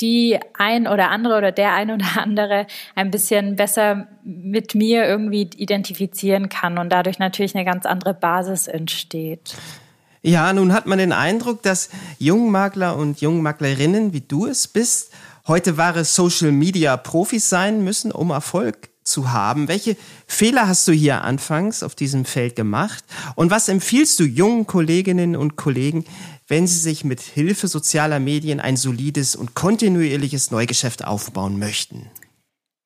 die 0.00 0.38
ein 0.58 0.86
oder 0.86 1.10
andere 1.10 1.38
oder 1.38 1.50
der 1.50 1.72
ein 1.72 1.90
oder 1.90 2.06
andere 2.16 2.66
ein 2.94 3.10
bisschen 3.10 3.56
besser 3.56 4.06
mit 4.22 4.74
mir 4.74 5.06
irgendwie 5.06 5.48
identifizieren 5.56 6.50
kann 6.50 6.76
und 6.76 6.90
dadurch 6.90 7.18
natürlich 7.18 7.54
eine 7.54 7.64
ganz 7.64 7.86
andere 7.86 8.14
Basis 8.14 8.68
entsteht. 8.68 9.56
Ja, 10.20 10.52
nun 10.52 10.72
hat 10.74 10.86
man 10.86 10.98
den 10.98 11.12
Eindruck, 11.12 11.62
dass 11.62 11.88
Jungmakler 12.18 12.96
und 12.96 13.20
Jungmaklerinnen, 13.20 14.12
wie 14.12 14.20
du 14.20 14.46
es 14.46 14.68
bist, 14.68 15.12
heute 15.46 15.78
wahre 15.78 16.04
Social-Media-Profis 16.04 17.48
sein 17.48 17.82
müssen, 17.82 18.12
um 18.12 18.30
Erfolg 18.30 18.91
zu 19.04 19.32
haben. 19.32 19.68
Welche 19.68 19.96
Fehler 20.26 20.68
hast 20.68 20.86
du 20.88 20.92
hier 20.92 21.22
anfangs 21.22 21.82
auf 21.82 21.94
diesem 21.94 22.24
Feld 22.24 22.56
gemacht? 22.56 23.04
Und 23.34 23.50
was 23.50 23.68
empfiehlst 23.68 24.18
du 24.20 24.24
jungen 24.24 24.66
Kolleginnen 24.66 25.36
und 25.36 25.56
Kollegen, 25.56 26.04
wenn 26.48 26.66
sie 26.66 26.78
sich 26.78 27.04
mit 27.04 27.20
Hilfe 27.20 27.68
sozialer 27.68 28.20
Medien 28.20 28.60
ein 28.60 28.76
solides 28.76 29.36
und 29.36 29.54
kontinuierliches 29.54 30.50
Neugeschäft 30.50 31.04
aufbauen 31.04 31.58
möchten? 31.58 32.10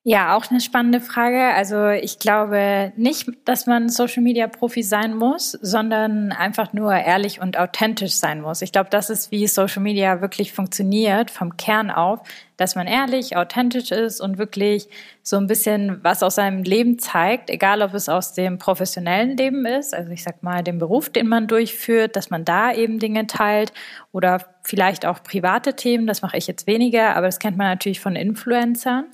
Ja, 0.08 0.36
auch 0.36 0.48
eine 0.52 0.60
spannende 0.60 1.00
Frage. 1.00 1.52
Also 1.56 1.88
ich 1.88 2.20
glaube 2.20 2.92
nicht, 2.94 3.28
dass 3.44 3.66
man 3.66 3.88
Social 3.88 4.22
Media 4.22 4.46
Profi 4.46 4.84
sein 4.84 5.16
muss, 5.16 5.50
sondern 5.50 6.30
einfach 6.30 6.72
nur 6.72 6.94
ehrlich 6.94 7.40
und 7.40 7.58
authentisch 7.58 8.12
sein 8.14 8.40
muss. 8.40 8.62
Ich 8.62 8.70
glaube, 8.70 8.88
das 8.88 9.10
ist, 9.10 9.32
wie 9.32 9.48
Social 9.48 9.82
Media 9.82 10.20
wirklich 10.20 10.52
funktioniert, 10.52 11.32
vom 11.32 11.56
Kern 11.56 11.90
auf, 11.90 12.20
dass 12.56 12.76
man 12.76 12.86
ehrlich, 12.86 13.36
authentisch 13.36 13.90
ist 13.90 14.20
und 14.20 14.38
wirklich 14.38 14.88
so 15.24 15.38
ein 15.38 15.48
bisschen 15.48 15.98
was 16.04 16.22
aus 16.22 16.36
seinem 16.36 16.62
Leben 16.62 17.00
zeigt, 17.00 17.50
egal 17.50 17.82
ob 17.82 17.92
es 17.92 18.08
aus 18.08 18.32
dem 18.32 18.58
professionellen 18.58 19.36
Leben 19.36 19.66
ist, 19.66 19.92
also 19.92 20.12
ich 20.12 20.22
sag 20.22 20.40
mal 20.40 20.62
dem 20.62 20.78
Beruf, 20.78 21.10
den 21.10 21.26
man 21.26 21.48
durchführt, 21.48 22.14
dass 22.14 22.30
man 22.30 22.44
da 22.44 22.72
eben 22.72 23.00
Dinge 23.00 23.26
teilt 23.26 23.72
oder 24.12 24.44
vielleicht 24.62 25.04
auch 25.04 25.24
private 25.24 25.74
Themen, 25.74 26.06
das 26.06 26.22
mache 26.22 26.36
ich 26.36 26.46
jetzt 26.46 26.68
weniger, 26.68 27.16
aber 27.16 27.26
das 27.26 27.40
kennt 27.40 27.56
man 27.56 27.66
natürlich 27.66 27.98
von 27.98 28.14
Influencern. 28.14 29.06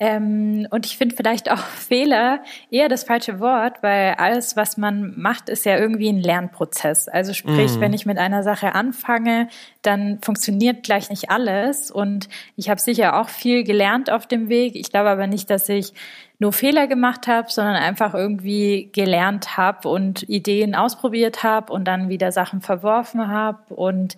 Ähm, 0.00 0.66
und 0.70 0.86
ich 0.86 0.98
finde 0.98 1.14
vielleicht 1.14 1.50
auch 1.50 1.58
Fehler 1.88 2.42
eher 2.70 2.88
das 2.88 3.04
falsche 3.04 3.38
Wort, 3.38 3.82
weil 3.82 4.14
alles, 4.14 4.56
was 4.56 4.76
man 4.76 5.14
macht, 5.16 5.48
ist 5.48 5.64
ja 5.64 5.78
irgendwie 5.78 6.08
ein 6.08 6.20
Lernprozess. 6.20 7.08
Also 7.08 7.32
sprich, 7.32 7.76
mhm. 7.76 7.80
wenn 7.80 7.92
ich 7.92 8.04
mit 8.04 8.18
einer 8.18 8.42
Sache 8.42 8.74
anfange, 8.74 9.48
dann 9.82 10.18
funktioniert 10.20 10.82
gleich 10.82 11.10
nicht 11.10 11.30
alles. 11.30 11.90
Und 11.90 12.28
ich 12.56 12.68
habe 12.70 12.80
sicher 12.80 13.20
auch 13.20 13.28
viel 13.28 13.62
gelernt 13.62 14.10
auf 14.10 14.26
dem 14.26 14.48
Weg. 14.48 14.74
Ich 14.74 14.90
glaube 14.90 15.10
aber 15.10 15.28
nicht, 15.28 15.48
dass 15.48 15.68
ich 15.68 15.92
nur 16.40 16.52
Fehler 16.52 16.88
gemacht 16.88 17.28
habe, 17.28 17.50
sondern 17.50 17.76
einfach 17.76 18.14
irgendwie 18.14 18.90
gelernt 18.92 19.56
habe 19.56 19.88
und 19.88 20.28
Ideen 20.28 20.74
ausprobiert 20.74 21.44
habe 21.44 21.72
und 21.72 21.84
dann 21.84 22.08
wieder 22.08 22.32
Sachen 22.32 22.60
verworfen 22.60 23.28
habe 23.28 23.72
und 23.72 24.16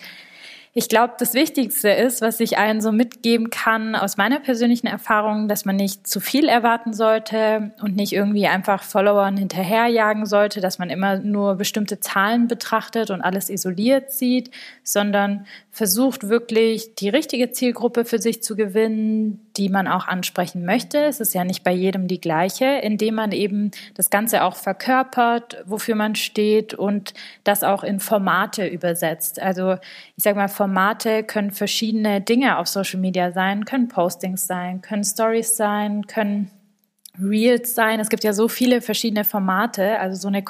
ich 0.78 0.90
glaube, 0.90 1.14
das 1.18 1.32
Wichtigste 1.32 1.88
ist, 1.88 2.20
was 2.20 2.38
ich 2.38 2.58
allen 2.58 2.82
so 2.82 2.92
mitgeben 2.92 3.48
kann 3.48 3.94
aus 3.96 4.18
meiner 4.18 4.40
persönlichen 4.40 4.86
Erfahrung, 4.86 5.48
dass 5.48 5.64
man 5.64 5.76
nicht 5.76 6.06
zu 6.06 6.20
viel 6.20 6.50
erwarten 6.50 6.92
sollte 6.92 7.72
und 7.80 7.96
nicht 7.96 8.12
irgendwie 8.12 8.46
einfach 8.46 8.82
Followern 8.82 9.38
hinterherjagen 9.38 10.26
sollte, 10.26 10.60
dass 10.60 10.78
man 10.78 10.90
immer 10.90 11.16
nur 11.16 11.54
bestimmte 11.54 11.98
Zahlen 12.00 12.46
betrachtet 12.46 13.08
und 13.08 13.22
alles 13.22 13.48
isoliert 13.48 14.12
sieht, 14.12 14.50
sondern 14.82 15.46
versucht 15.70 16.28
wirklich 16.28 16.94
die 16.94 17.08
richtige 17.08 17.50
Zielgruppe 17.50 18.04
für 18.04 18.18
sich 18.18 18.42
zu 18.42 18.54
gewinnen, 18.54 19.46
die 19.56 19.68
man 19.70 19.88
auch 19.88 20.06
ansprechen 20.06 20.64
möchte. 20.64 20.98
Es 21.04 21.20
ist 21.20 21.34
ja 21.34 21.44
nicht 21.44 21.64
bei 21.64 21.72
jedem 21.72 22.08
die 22.08 22.20
gleiche, 22.20 22.64
indem 22.64 23.16
man 23.16 23.32
eben 23.32 23.70
das 23.94 24.10
Ganze 24.10 24.42
auch 24.42 24.56
verkörpert, 24.56 25.62
wofür 25.66 25.94
man 25.94 26.14
steht 26.14 26.74
und 26.74 27.14
das 27.44 27.62
auch 27.62 27.82
in 27.82 28.00
Formate 28.00 28.66
übersetzt. 28.66 29.40
Also 29.40 29.76
ich 30.16 30.24
sage 30.24 30.36
mal, 30.36 30.48
Formate 30.66 31.22
können 31.22 31.52
verschiedene 31.52 32.20
Dinge 32.20 32.58
auf 32.58 32.66
Social 32.66 32.98
Media 32.98 33.30
sein, 33.30 33.64
können 33.66 33.86
Postings 33.86 34.48
sein, 34.48 34.80
können 34.80 35.04
Stories 35.04 35.56
sein, 35.56 36.08
können 36.08 36.50
Reels 37.22 37.76
sein. 37.76 38.00
Es 38.00 38.08
gibt 38.08 38.24
ja 38.24 38.32
so 38.32 38.48
viele 38.48 38.80
verschiedene 38.80 39.22
Formate, 39.22 40.00
also 40.00 40.20
so 40.20 40.26
eine 40.26 40.42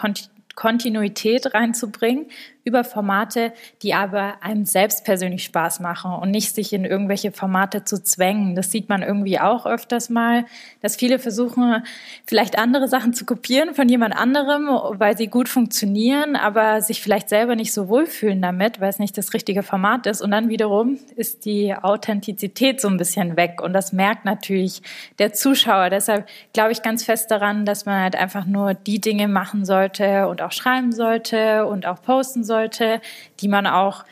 Kontinuität 0.55 1.53
reinzubringen 1.53 2.29
über 2.67 2.83
Formate, 2.83 3.53
die 3.81 3.95
aber 3.95 4.43
einem 4.43 4.67
selbst 4.67 5.05
persönlich 5.05 5.45
Spaß 5.45 5.79
machen 5.79 6.13
und 6.13 6.33
nicht 6.33 6.53
sich 6.53 6.73
in 6.73 6.85
irgendwelche 6.85 7.31
Formate 7.31 7.85
zu 7.85 8.03
zwängen. 8.03 8.57
Das 8.57 8.73
sieht 8.73 8.89
man 8.89 9.03
irgendwie 9.03 9.39
auch 9.39 9.67
öfters 9.67 10.11
mal, 10.11 10.45
dass 10.83 10.97
viele 10.97 11.21
versuchen, 11.21 11.85
vielleicht 12.27 12.59
andere 12.59 12.89
Sachen 12.89 13.15
zu 13.15 13.25
kopieren 13.25 13.73
von 13.75 13.89
jemand 13.89 14.17
anderem, 14.17 14.67
weil 14.99 15.17
sie 15.17 15.29
gut 15.29 15.49
funktionieren, 15.49 16.35
aber 16.35 16.83
sich 16.83 17.01
vielleicht 17.01 17.29
selber 17.29 17.55
nicht 17.55 17.73
so 17.73 17.89
wohlfühlen 17.89 18.43
damit, 18.43 18.81
weil 18.81 18.91
es 18.91 18.99
nicht 18.99 19.17
das 19.17 19.33
richtige 19.33 19.63
Format 19.63 20.07
ist. 20.07 20.21
Und 20.21 20.33
dann 20.33 20.49
wiederum 20.49 20.99
ist 21.15 21.45
die 21.45 21.73
Authentizität 21.73 22.81
so 22.81 22.89
ein 22.89 22.97
bisschen 22.97 23.37
weg. 23.37 23.63
Und 23.63 23.75
das 23.75 23.93
merkt 23.93 24.25
natürlich 24.25 24.83
der 25.21 25.33
Zuschauer. 25.33 25.89
Deshalb 25.89 26.27
glaube 26.53 26.73
ich 26.73 26.83
ganz 26.83 27.05
fest 27.05 27.31
daran, 27.31 27.65
dass 27.65 27.87
man 27.87 28.03
halt 28.03 28.17
einfach 28.17 28.45
nur 28.45 28.75
die 28.75 29.01
Dinge 29.01 29.29
machen 29.29 29.65
sollte 29.65 30.27
und 30.27 30.43
auch 30.43 30.51
schreiben 30.51 30.91
sollte 30.91 31.65
und 31.67 31.87
auch 31.87 32.03
posten 32.03 32.43
sollte 32.43 32.56
sollte, 32.57 33.01
die 33.41 33.49
man 33.49 33.67
auch 33.67 34.05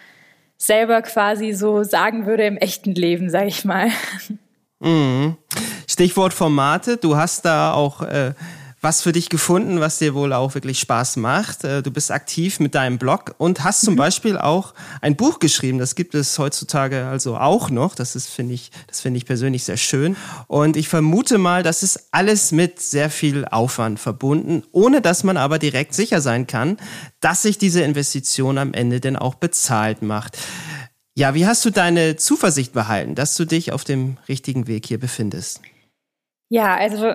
selber 0.56 1.02
quasi 1.02 1.52
so 1.52 1.82
sagen 1.82 2.26
würde 2.26 2.44
im 2.44 2.56
echten 2.56 2.94
Leben, 2.94 3.30
sage 3.30 3.48
ich 3.48 3.64
mal. 3.64 3.88
Mhm. 4.80 5.36
Stichwort 5.88 6.34
Formate. 6.34 6.96
Du 6.96 7.16
hast 7.16 7.44
da 7.44 7.72
auch 7.72 8.02
äh, 8.02 8.34
was 8.84 9.02
für 9.02 9.12
dich 9.12 9.30
gefunden, 9.30 9.80
was 9.80 9.98
dir 9.98 10.14
wohl 10.14 10.32
auch 10.32 10.54
wirklich 10.54 10.78
Spaß 10.78 11.16
macht. 11.16 11.64
Äh, 11.64 11.82
du 11.82 11.90
bist 11.90 12.12
aktiv 12.12 12.60
mit 12.60 12.74
deinem 12.74 12.98
Blog 12.98 13.34
und 13.38 13.64
hast 13.64 13.80
zum 13.80 13.94
mhm. 13.94 13.98
Beispiel 13.98 14.38
auch 14.38 14.74
ein 15.00 15.16
Buch 15.16 15.40
geschrieben. 15.40 15.78
Das 15.78 15.94
gibt 15.94 16.14
es 16.14 16.38
heutzutage 16.38 17.06
also 17.06 17.36
auch 17.36 17.70
noch. 17.70 17.94
Das 17.94 18.14
ist, 18.14 18.28
finde 18.28 18.54
ich, 18.54 18.70
das 18.86 19.00
finde 19.00 19.16
ich 19.16 19.26
persönlich 19.26 19.64
sehr 19.64 19.78
schön. 19.78 20.16
Und 20.46 20.76
ich 20.76 20.88
vermute 20.88 21.38
mal, 21.38 21.62
das 21.62 21.82
ist 21.82 22.08
alles 22.12 22.52
mit 22.52 22.78
sehr 22.78 23.10
viel 23.10 23.46
Aufwand 23.46 23.98
verbunden, 23.98 24.62
ohne 24.70 25.00
dass 25.00 25.24
man 25.24 25.38
aber 25.38 25.58
direkt 25.58 25.94
sicher 25.94 26.20
sein 26.20 26.46
kann, 26.46 26.76
dass 27.20 27.42
sich 27.42 27.58
diese 27.58 27.80
Investition 27.80 28.58
am 28.58 28.74
Ende 28.74 29.00
denn 29.00 29.16
auch 29.16 29.34
bezahlt 29.34 30.02
macht. 30.02 30.36
Ja, 31.16 31.34
wie 31.34 31.46
hast 31.46 31.64
du 31.64 31.70
deine 31.70 32.16
Zuversicht 32.16 32.74
behalten, 32.74 33.14
dass 33.14 33.34
du 33.36 33.46
dich 33.46 33.72
auf 33.72 33.84
dem 33.84 34.18
richtigen 34.28 34.66
Weg 34.66 34.84
hier 34.84 35.00
befindest? 35.00 35.62
Ja, 36.50 36.76
also 36.76 37.14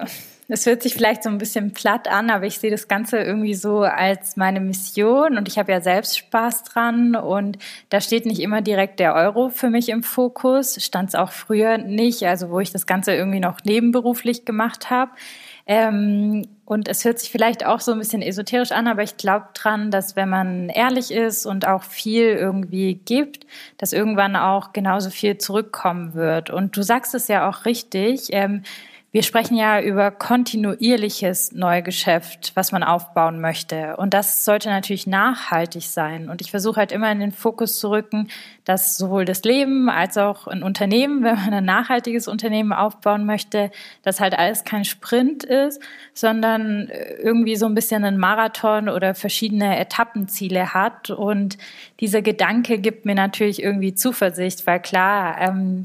es 0.50 0.66
hört 0.66 0.82
sich 0.82 0.96
vielleicht 0.96 1.24
so 1.24 1.30
ein 1.30 1.38
bisschen 1.38 1.72
platt 1.72 2.08
an, 2.08 2.30
aber 2.30 2.46
ich 2.46 2.60
sehe 2.60 2.72
das 2.72 2.88
Ganze 2.88 3.20
irgendwie 3.20 3.54
so 3.54 3.82
als 3.82 4.36
meine 4.36 4.60
Mission 4.60 5.38
und 5.38 5.48
ich 5.48 5.60
habe 5.60 5.72
ja 5.72 5.80
selbst 5.80 6.18
Spaß 6.18 6.64
dran 6.64 7.16
und 7.16 7.60
da 7.90 8.02
steht 8.02 8.26
nicht 8.26 8.42
immer 8.42 8.62
direkt 8.62 9.00
der 9.00 9.14
Euro 9.14 9.50
für 9.50 9.70
mich 9.70 9.90
im 9.90 10.02
Fokus, 10.02 10.84
stand 10.84 11.10
es 11.10 11.16
auch 11.16 11.32
früher 11.32 11.78
nicht, 11.78 12.24
also 12.24 12.50
wo 12.50 12.60
ich 12.60 12.72
das 12.72 12.88
Ganze 12.88 13.14
irgendwie 13.14 13.40
noch 13.40 13.64
nebenberuflich 13.64 14.44
gemacht 14.44 14.90
habe. 14.90 15.12
Ähm, 15.68 16.48
und 16.66 16.88
es 16.88 17.06
hört 17.06 17.20
sich 17.20 17.30
vielleicht 17.30 17.64
auch 17.64 17.80
so 17.80 17.92
ein 17.92 18.00
bisschen 18.00 18.24
esoterisch 18.24 18.72
an, 18.72 18.88
aber 18.88 19.04
ich 19.04 19.18
glaube 19.18 19.50
dran, 19.54 19.92
dass 19.92 20.16
wenn 20.16 20.30
man 20.30 20.70
ehrlich 20.70 21.12
ist 21.12 21.46
und 21.46 21.68
auch 21.68 21.84
viel 21.84 22.26
irgendwie 22.26 22.96
gibt, 22.96 23.46
dass 23.78 23.94
irgendwann 23.94 24.36
auch 24.36 24.74
genauso 24.74 25.12
viel 25.12 25.38
zurückkommen 25.38 26.16
wird. 26.16 26.50
Und 26.50 26.76
du 26.76 26.82
sagst 26.82 27.14
es 27.14 27.28
ja 27.28 27.48
auch 27.48 27.66
richtig. 27.66 28.30
Ähm, 28.32 28.64
wir 29.12 29.24
sprechen 29.24 29.58
ja 29.58 29.82
über 29.82 30.12
kontinuierliches 30.12 31.52
Neugeschäft, 31.54 32.52
was 32.54 32.72
man 32.72 32.84
aufbauen 32.84 33.42
möchte. 33.42 33.98
Und 33.98 34.14
das 34.14 34.46
sollte 34.46 34.70
natürlich 34.70 35.08
nachhaltig 35.08 35.82
sein. 35.84 36.30
Und 36.30 36.42
ich 36.42 36.52
versuche 36.52 36.78
halt 36.78 36.92
immer 36.92 37.12
in 37.12 37.20
den 37.20 37.32
Fokus 37.32 37.80
zu 37.80 37.90
rücken, 37.90 38.28
dass 38.66 38.98
sowohl 38.98 39.26
das 39.26 39.42
Leben 39.42 39.90
als 39.90 40.20
auch 40.20 40.46
ein 40.46 40.62
Unternehmen, 40.62 41.24
wenn 41.24 41.36
man 41.36 41.54
ein 41.56 41.66
nachhaltiges 41.66 42.28
Unternehmen 42.28 42.72
aufbauen 42.72 43.26
möchte, 43.26 43.72
dass 44.04 44.20
halt 44.20 44.38
alles 44.38 44.64
kein 44.64 44.86
Sprint 44.86 45.44
ist, 45.44 45.82
sondern 46.14 46.92
irgendwie 47.20 47.56
so 47.56 47.66
ein 47.66 47.74
bisschen 47.74 48.04
ein 48.04 48.20
Marathon 48.20 48.90
oder 48.90 49.16
verschiedene 49.16 49.80
Etappenziele 49.80 50.76
hat. 50.76 51.10
Und 51.10 51.58
dieser 52.00 52.22
Gedanke 52.22 52.78
gibt 52.78 53.06
mir 53.06 53.16
natürlich 53.16 53.64
irgendwie 53.64 53.96
Zuversicht, 53.96 54.68
weil 54.68 54.80
klar, 54.80 55.36
ähm, 55.40 55.84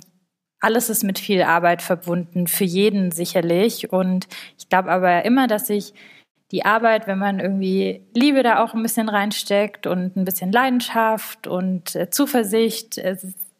alles 0.64 0.88
ist 0.88 1.05
mit 1.05 1.18
viel 1.18 1.42
Arbeit 1.42 1.83
verbunden, 1.83 2.46
für 2.46 2.64
jeden 2.64 3.12
sicherlich. 3.12 3.92
Und 3.92 4.27
ich 4.59 4.68
glaube 4.70 4.90
aber 4.90 5.24
immer, 5.24 5.46
dass 5.46 5.66
sich 5.66 5.92
die 6.53 6.64
Arbeit, 6.64 7.07
wenn 7.07 7.18
man 7.18 7.38
irgendwie 7.38 8.03
Liebe 8.14 8.42
da 8.42 8.62
auch 8.62 8.74
ein 8.74 8.83
bisschen 8.83 9.09
reinsteckt 9.09 9.87
und 9.87 10.16
ein 10.16 10.24
bisschen 10.24 10.53
Leidenschaft 10.53 11.46
und 11.46 11.94
äh, 11.94 12.09
Zuversicht, 12.11 12.96
äh, 12.98 13.16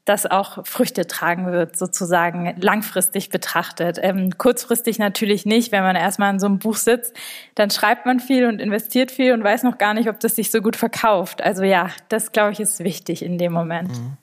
das 0.07 0.27
auch 0.27 0.67
Früchte 0.67 1.07
tragen 1.07 1.51
wird, 1.51 1.77
sozusagen 1.79 2.55
langfristig 2.61 3.31
betrachtet. 3.31 3.99
Ähm, 4.01 4.37
kurzfristig 4.37 4.99
natürlich 4.99 5.47
nicht, 5.47 5.73
wenn 5.73 5.83
man 5.83 5.97
erstmal 5.97 6.33
in 6.33 6.41
so 6.41 6.47
einem 6.47 6.59
Buch 6.59 6.77
sitzt, 6.77 7.15
dann 7.55 7.71
schreibt 7.71 8.05
man 8.05 8.21
viel 8.21 8.47
und 8.47 8.61
investiert 8.61 9.11
viel 9.11 9.33
und 9.33 9.43
weiß 9.43 9.63
noch 9.63 9.79
gar 9.79 9.95
nicht, 9.95 10.09
ob 10.09 10.21
das 10.21 10.37
sich 10.37 10.51
so 10.51 10.61
gut 10.61 10.77
verkauft. 10.77 11.43
Also 11.43 11.65
ja, 11.65 11.89
das 12.09 12.33
glaube 12.33 12.53
ich 12.53 12.61
ist 12.61 12.85
wichtig 12.85 13.23
in 13.23 13.39
dem 13.39 13.53
Moment. 13.53 13.91
Mhm. 13.91 14.17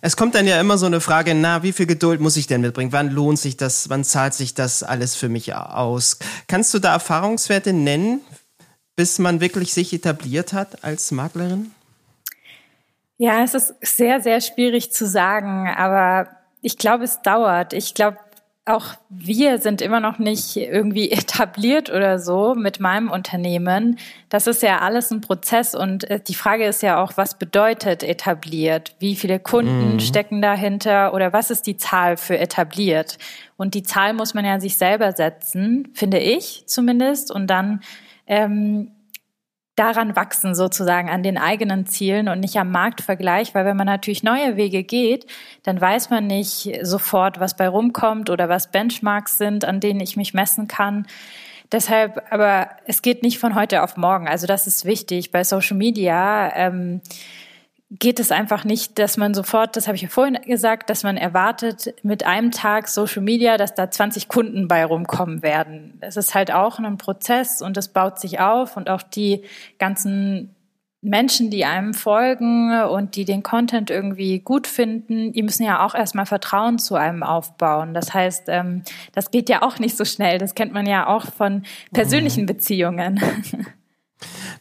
Es 0.00 0.16
kommt 0.16 0.34
dann 0.34 0.46
ja 0.46 0.60
immer 0.60 0.78
so 0.78 0.86
eine 0.86 1.00
Frage, 1.00 1.34
na, 1.34 1.62
wie 1.62 1.72
viel 1.72 1.86
Geduld 1.86 2.20
muss 2.20 2.36
ich 2.36 2.46
denn 2.46 2.60
mitbringen? 2.60 2.92
Wann 2.92 3.10
lohnt 3.10 3.38
sich 3.38 3.56
das? 3.56 3.88
Wann 3.88 4.04
zahlt 4.04 4.34
sich 4.34 4.54
das 4.54 4.82
alles 4.82 5.16
für 5.16 5.28
mich 5.28 5.54
aus? 5.54 6.18
Kannst 6.46 6.72
du 6.74 6.78
da 6.78 6.92
Erfahrungswerte 6.92 7.72
nennen, 7.72 8.20
bis 8.96 9.18
man 9.18 9.40
wirklich 9.40 9.72
sich 9.72 9.92
etabliert 9.92 10.52
hat 10.52 10.84
als 10.84 11.10
Maklerin? 11.10 11.72
Ja, 13.16 13.42
es 13.42 13.54
ist 13.54 13.74
sehr, 13.80 14.20
sehr 14.20 14.40
schwierig 14.40 14.92
zu 14.92 15.06
sagen, 15.06 15.68
aber 15.68 16.28
ich 16.62 16.78
glaube, 16.78 17.04
es 17.04 17.20
dauert. 17.22 17.72
Ich 17.72 17.94
glaube, 17.94 18.18
auch 18.68 18.94
wir 19.08 19.58
sind 19.58 19.80
immer 19.80 20.00
noch 20.00 20.18
nicht 20.18 20.56
irgendwie 20.56 21.10
etabliert 21.12 21.90
oder 21.90 22.18
so 22.18 22.54
mit 22.54 22.80
meinem 22.80 23.10
Unternehmen. 23.10 23.98
Das 24.28 24.46
ist 24.46 24.62
ja 24.62 24.80
alles 24.80 25.10
ein 25.10 25.20
Prozess 25.20 25.74
und 25.74 26.08
äh, 26.10 26.20
die 26.20 26.34
Frage 26.34 26.66
ist 26.66 26.82
ja 26.82 27.02
auch, 27.02 27.12
was 27.16 27.38
bedeutet 27.38 28.02
etabliert? 28.02 28.94
Wie 28.98 29.16
viele 29.16 29.40
Kunden 29.40 29.94
mhm. 29.94 30.00
stecken 30.00 30.42
dahinter 30.42 31.14
oder 31.14 31.32
was 31.32 31.50
ist 31.50 31.66
die 31.66 31.76
Zahl 31.76 32.16
für 32.16 32.38
etabliert? 32.38 33.18
Und 33.56 33.74
die 33.74 33.82
Zahl 33.82 34.12
muss 34.12 34.34
man 34.34 34.44
ja 34.44 34.60
sich 34.60 34.76
selber 34.76 35.12
setzen, 35.12 35.88
finde 35.94 36.18
ich 36.18 36.64
zumindest. 36.66 37.30
Und 37.30 37.48
dann 37.48 37.80
ähm, 38.26 38.92
daran 39.78 40.16
wachsen 40.16 40.54
sozusagen 40.54 41.08
an 41.08 41.22
den 41.22 41.38
eigenen 41.38 41.86
Zielen 41.86 42.28
und 42.28 42.40
nicht 42.40 42.56
am 42.56 42.70
Marktvergleich, 42.70 43.54
weil 43.54 43.64
wenn 43.64 43.76
man 43.76 43.86
natürlich 43.86 44.22
neue 44.22 44.56
Wege 44.56 44.82
geht, 44.82 45.26
dann 45.62 45.80
weiß 45.80 46.10
man 46.10 46.26
nicht 46.26 46.70
sofort, 46.82 47.38
was 47.40 47.56
bei 47.56 47.68
rumkommt 47.68 48.30
oder 48.30 48.48
was 48.48 48.70
Benchmarks 48.70 49.38
sind, 49.38 49.64
an 49.64 49.80
denen 49.80 50.00
ich 50.00 50.16
mich 50.16 50.34
messen 50.34 50.68
kann. 50.68 51.06
Deshalb, 51.70 52.22
aber 52.30 52.70
es 52.86 53.02
geht 53.02 53.22
nicht 53.22 53.38
von 53.38 53.54
heute 53.54 53.82
auf 53.82 53.96
morgen. 53.96 54.26
Also 54.26 54.46
das 54.46 54.66
ist 54.66 54.84
wichtig 54.84 55.30
bei 55.30 55.44
Social 55.44 55.76
Media. 55.76 56.50
Ähm, 56.56 57.02
geht 57.90 58.20
es 58.20 58.30
einfach 58.30 58.64
nicht, 58.64 58.98
dass 58.98 59.16
man 59.16 59.32
sofort, 59.32 59.76
das 59.76 59.86
habe 59.86 59.96
ich 59.96 60.02
ja 60.02 60.08
vorhin 60.08 60.38
gesagt, 60.46 60.90
dass 60.90 61.04
man 61.04 61.16
erwartet 61.16 61.94
mit 62.02 62.24
einem 62.24 62.50
Tag 62.50 62.88
Social 62.88 63.22
Media, 63.22 63.56
dass 63.56 63.74
da 63.74 63.90
20 63.90 64.28
Kunden 64.28 64.68
bei 64.68 64.84
rumkommen 64.84 65.42
werden. 65.42 65.96
Es 66.00 66.18
ist 66.18 66.34
halt 66.34 66.52
auch 66.52 66.78
ein 66.78 66.98
Prozess 66.98 67.62
und 67.62 67.76
es 67.78 67.88
baut 67.88 68.18
sich 68.18 68.40
auf 68.40 68.76
und 68.76 68.90
auch 68.90 69.02
die 69.02 69.42
ganzen 69.78 70.54
Menschen, 71.00 71.48
die 71.48 71.64
einem 71.64 71.94
folgen 71.94 72.82
und 72.82 73.14
die 73.16 73.24
den 73.24 73.42
Content 73.42 73.88
irgendwie 73.88 74.40
gut 74.40 74.66
finden, 74.66 75.32
die 75.32 75.42
müssen 75.42 75.62
ja 75.62 75.86
auch 75.86 75.94
erstmal 75.94 76.26
Vertrauen 76.26 76.78
zu 76.78 76.96
einem 76.96 77.22
aufbauen. 77.22 77.94
Das 77.94 78.12
heißt, 78.12 78.44
ähm, 78.48 78.82
das 79.14 79.30
geht 79.30 79.48
ja 79.48 79.62
auch 79.62 79.78
nicht 79.78 79.96
so 79.96 80.04
schnell. 80.04 80.38
Das 80.38 80.54
kennt 80.54 80.72
man 80.72 80.86
ja 80.86 81.06
auch 81.06 81.26
von 81.26 81.62
persönlichen 81.92 82.42
mhm. 82.42 82.46
Beziehungen. 82.46 83.20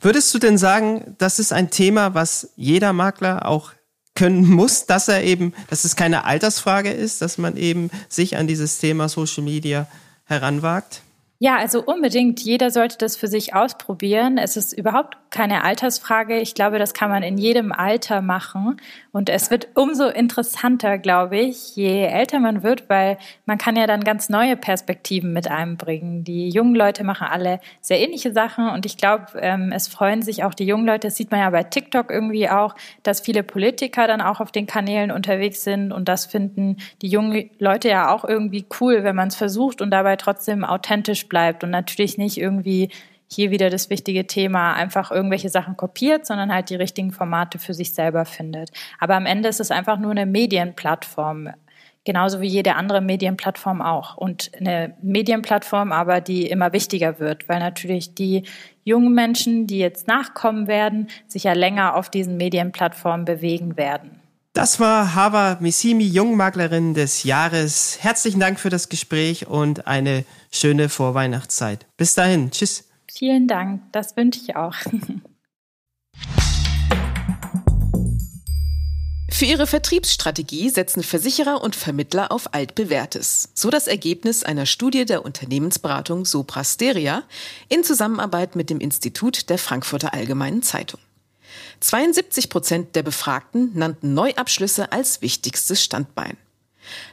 Würdest 0.01 0.33
du 0.33 0.39
denn 0.39 0.57
sagen, 0.57 1.15
das 1.17 1.39
ist 1.39 1.53
ein 1.53 1.69
Thema, 1.69 2.13
was 2.13 2.51
jeder 2.55 2.93
Makler 2.93 3.47
auch 3.47 3.71
können 4.15 4.47
muss, 4.49 4.85
dass 4.85 5.07
er 5.07 5.23
eben, 5.23 5.53
dass 5.69 5.83
es 5.83 5.95
keine 5.95 6.25
Altersfrage 6.25 6.91
ist, 6.91 7.21
dass 7.21 7.37
man 7.37 7.57
eben 7.57 7.89
sich 8.09 8.37
an 8.37 8.47
dieses 8.47 8.79
Thema 8.79 9.09
Social 9.09 9.43
Media 9.43 9.87
heranwagt? 10.25 11.01
Ja, 11.39 11.57
also 11.57 11.83
unbedingt. 11.83 12.39
Jeder 12.39 12.71
sollte 12.71 12.97
das 12.97 13.15
für 13.15 13.27
sich 13.27 13.53
ausprobieren. 13.53 14.39
Es 14.39 14.57
ist 14.57 14.73
überhaupt 14.73 15.17
keine 15.29 15.63
Altersfrage. 15.63 16.39
Ich 16.39 16.55
glaube, 16.55 16.79
das 16.79 16.95
kann 16.95 17.11
man 17.11 17.21
in 17.21 17.37
jedem 17.37 17.71
Alter 17.71 18.23
machen. 18.23 18.81
Und 19.17 19.29
es 19.29 19.49
wird 19.49 19.69
umso 19.73 20.09
interessanter, 20.09 20.99
glaube 20.99 21.39
ich, 21.39 21.75
je 21.75 22.03
älter 22.03 22.39
man 22.39 22.61
wird, 22.61 22.87
weil 22.87 23.17
man 23.47 23.57
kann 23.57 23.75
ja 23.75 23.87
dann 23.87 24.03
ganz 24.03 24.29
neue 24.29 24.55
Perspektiven 24.55 25.33
mit 25.33 25.49
einbringen. 25.49 26.23
Die 26.23 26.49
jungen 26.49 26.75
Leute 26.75 27.03
machen 27.03 27.25
alle 27.27 27.59
sehr 27.81 27.99
ähnliche 27.99 28.31
Sachen. 28.31 28.69
Und 28.69 28.85
ich 28.85 28.95
glaube, 28.95 29.25
ähm, 29.41 29.71
es 29.71 29.87
freuen 29.87 30.21
sich 30.21 30.43
auch 30.43 30.53
die 30.53 30.67
jungen 30.67 30.85
Leute. 30.85 31.07
Das 31.07 31.15
sieht 31.15 31.31
man 31.31 31.39
ja 31.39 31.49
bei 31.49 31.63
TikTok 31.63 32.11
irgendwie 32.11 32.47
auch, 32.47 32.75
dass 33.01 33.21
viele 33.21 33.41
Politiker 33.41 34.05
dann 34.05 34.21
auch 34.21 34.39
auf 34.39 34.51
den 34.51 34.67
Kanälen 34.67 35.09
unterwegs 35.09 35.63
sind. 35.63 35.91
Und 35.91 36.07
das 36.07 36.27
finden 36.27 36.77
die 37.01 37.07
jungen 37.07 37.49
Leute 37.57 37.89
ja 37.89 38.13
auch 38.13 38.23
irgendwie 38.23 38.67
cool, 38.79 39.03
wenn 39.03 39.15
man 39.15 39.29
es 39.29 39.35
versucht 39.35 39.81
und 39.81 39.89
dabei 39.89 40.15
trotzdem 40.17 40.63
authentisch 40.63 41.27
bleibt 41.27 41.63
und 41.63 41.71
natürlich 41.71 42.19
nicht 42.19 42.37
irgendwie 42.37 42.89
hier 43.29 43.51
wieder 43.51 43.69
das 43.69 43.89
wichtige 43.89 44.27
Thema, 44.27 44.73
einfach 44.73 45.11
irgendwelche 45.11 45.49
Sachen 45.49 45.77
kopiert, 45.77 46.25
sondern 46.25 46.53
halt 46.53 46.69
die 46.69 46.75
richtigen 46.75 47.11
Formate 47.11 47.59
für 47.59 47.73
sich 47.73 47.93
selber 47.93 48.25
findet. 48.25 48.71
Aber 48.99 49.15
am 49.15 49.25
Ende 49.25 49.49
ist 49.49 49.59
es 49.59 49.71
einfach 49.71 49.99
nur 49.99 50.11
eine 50.11 50.25
Medienplattform, 50.25 51.49
genauso 52.05 52.39
wie 52.39 52.47
jede 52.47 52.75
andere 52.75 53.01
Medienplattform 53.01 53.81
auch. 53.81 54.15
Und 54.15 54.51
eine 54.57 54.95
Medienplattform 55.01 55.91
aber, 55.91 56.21
die 56.21 56.47
immer 56.47 56.71
wichtiger 56.71 57.19
wird, 57.19 57.49
weil 57.49 57.59
natürlich 57.59 58.15
die 58.15 58.43
jungen 58.85 59.13
Menschen, 59.13 59.67
die 59.67 59.79
jetzt 59.79 60.07
nachkommen 60.07 60.67
werden, 60.67 61.09
sich 61.27 61.43
ja 61.43 61.53
länger 61.53 61.95
auf 61.95 62.09
diesen 62.09 62.37
Medienplattformen 62.37 63.25
bewegen 63.25 63.75
werden. 63.75 64.21
Das 64.53 64.79
war 64.79 65.13
Hava 65.13 65.57
Missimi, 65.59 66.05
Jungmaklerin 66.05 66.95
des 66.95 67.23
Jahres. 67.23 67.99
Herzlichen 68.01 68.39
Dank 68.39 68.59
für 68.59 68.71
das 68.71 68.89
Gespräch 68.89 69.45
und 69.45 69.85
eine 69.85 70.25
schöne 70.49 70.89
Vorweihnachtszeit. 70.89 71.85
Bis 71.95 72.15
dahin. 72.15 72.49
Tschüss. 72.49 72.86
Vielen 73.17 73.47
Dank. 73.47 73.81
Das 73.93 74.15
wünsche 74.15 74.39
ich 74.41 74.55
auch. 74.55 74.75
Für 79.31 79.45
ihre 79.45 79.65
Vertriebsstrategie 79.67 80.69
setzen 80.69 81.01
Versicherer 81.03 81.61
und 81.63 81.75
Vermittler 81.75 82.31
auf 82.31 82.53
altbewährtes. 82.53 83.49
So 83.53 83.69
das 83.69 83.87
Ergebnis 83.87 84.43
einer 84.43 84.65
Studie 84.67 85.05
der 85.05 85.25
Unternehmensberatung 85.25 86.25
Soprasteria 86.25 87.23
in 87.69 87.83
Zusammenarbeit 87.83 88.55
mit 88.55 88.69
dem 88.69 88.79
Institut 88.79 89.49
der 89.49 89.57
Frankfurter 89.57 90.13
Allgemeinen 90.13 90.61
Zeitung. 90.61 90.99
72 91.79 92.49
Prozent 92.49 92.95
der 92.95 93.03
Befragten 93.03 93.71
nannten 93.73 94.13
Neuabschlüsse 94.13 94.91
als 94.91 95.21
wichtigstes 95.21 95.83
Standbein. 95.83 96.37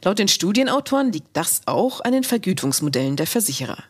Laut 0.02 0.18
den 0.18 0.28
Studienautoren 0.28 1.12
liegt 1.12 1.34
das 1.34 1.62
auch 1.66 2.00
an 2.02 2.12
den 2.12 2.24
Vergütungsmodellen 2.24 3.16
der 3.16 3.26
Versicherer. 3.26 3.84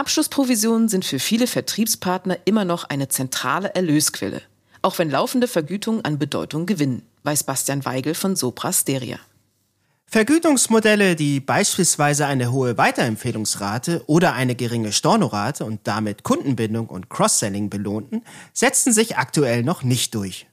Abschlussprovisionen 0.00 0.88
sind 0.88 1.04
für 1.04 1.18
viele 1.18 1.46
Vertriebspartner 1.46 2.38
immer 2.46 2.64
noch 2.64 2.84
eine 2.84 3.08
zentrale 3.08 3.74
Erlösquelle, 3.74 4.40
auch 4.80 4.98
wenn 4.98 5.10
laufende 5.10 5.46
Vergütungen 5.46 6.02
an 6.06 6.18
Bedeutung 6.18 6.64
gewinnen, 6.64 7.02
weiß 7.24 7.44
Bastian 7.44 7.84
Weigel 7.84 8.14
von 8.14 8.34
Sopra 8.34 8.72
Steria. 8.72 9.18
Vergütungsmodelle, 10.06 11.16
die 11.16 11.40
beispielsweise 11.40 12.24
eine 12.24 12.50
hohe 12.50 12.78
Weiterempfehlungsrate 12.78 14.02
oder 14.06 14.32
eine 14.32 14.54
geringe 14.54 14.92
Stornorate 14.92 15.66
und 15.66 15.80
damit 15.84 16.22
Kundenbindung 16.22 16.88
und 16.88 17.10
Cross-Selling 17.10 17.68
belohnten, 17.68 18.22
setzten 18.54 18.94
sich 18.94 19.18
aktuell 19.18 19.62
noch 19.62 19.82
nicht 19.82 20.14
durch. 20.14 20.46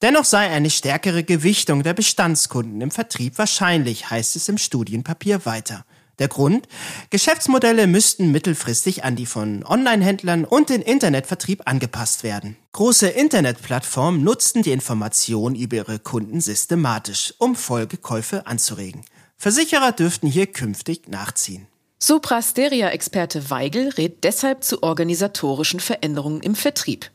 Dennoch 0.00 0.24
sei 0.24 0.48
eine 0.48 0.70
stärkere 0.70 1.24
Gewichtung 1.24 1.82
der 1.82 1.94
Bestandskunden 1.94 2.80
im 2.80 2.92
Vertrieb 2.92 3.36
wahrscheinlich, 3.36 4.10
heißt 4.10 4.36
es 4.36 4.48
im 4.48 4.58
Studienpapier 4.58 5.44
weiter. 5.44 5.84
Der 6.22 6.28
Grund? 6.28 6.68
Geschäftsmodelle 7.10 7.88
müssten 7.88 8.30
mittelfristig 8.30 9.02
an 9.02 9.16
die 9.16 9.26
von 9.26 9.64
Online-Händlern 9.64 10.44
und 10.44 10.68
den 10.68 10.80
Internetvertrieb 10.80 11.62
angepasst 11.64 12.22
werden. 12.22 12.56
Große 12.70 13.08
Internetplattformen 13.08 14.22
nutzten 14.22 14.62
die 14.62 14.70
Information 14.70 15.56
über 15.56 15.78
ihre 15.78 15.98
Kunden 15.98 16.40
systematisch, 16.40 17.34
um 17.38 17.56
Folgekäufe 17.56 18.46
anzuregen. 18.46 19.04
Versicherer 19.36 19.90
dürften 19.90 20.28
hier 20.28 20.46
künftig 20.46 21.08
nachziehen. 21.08 21.66
Soprasteria-Experte 21.98 23.50
Weigel 23.50 23.88
rät 23.88 24.22
deshalb 24.22 24.62
zu 24.62 24.84
organisatorischen 24.84 25.80
Veränderungen 25.80 26.40
im 26.40 26.54
Vertrieb. 26.54 27.10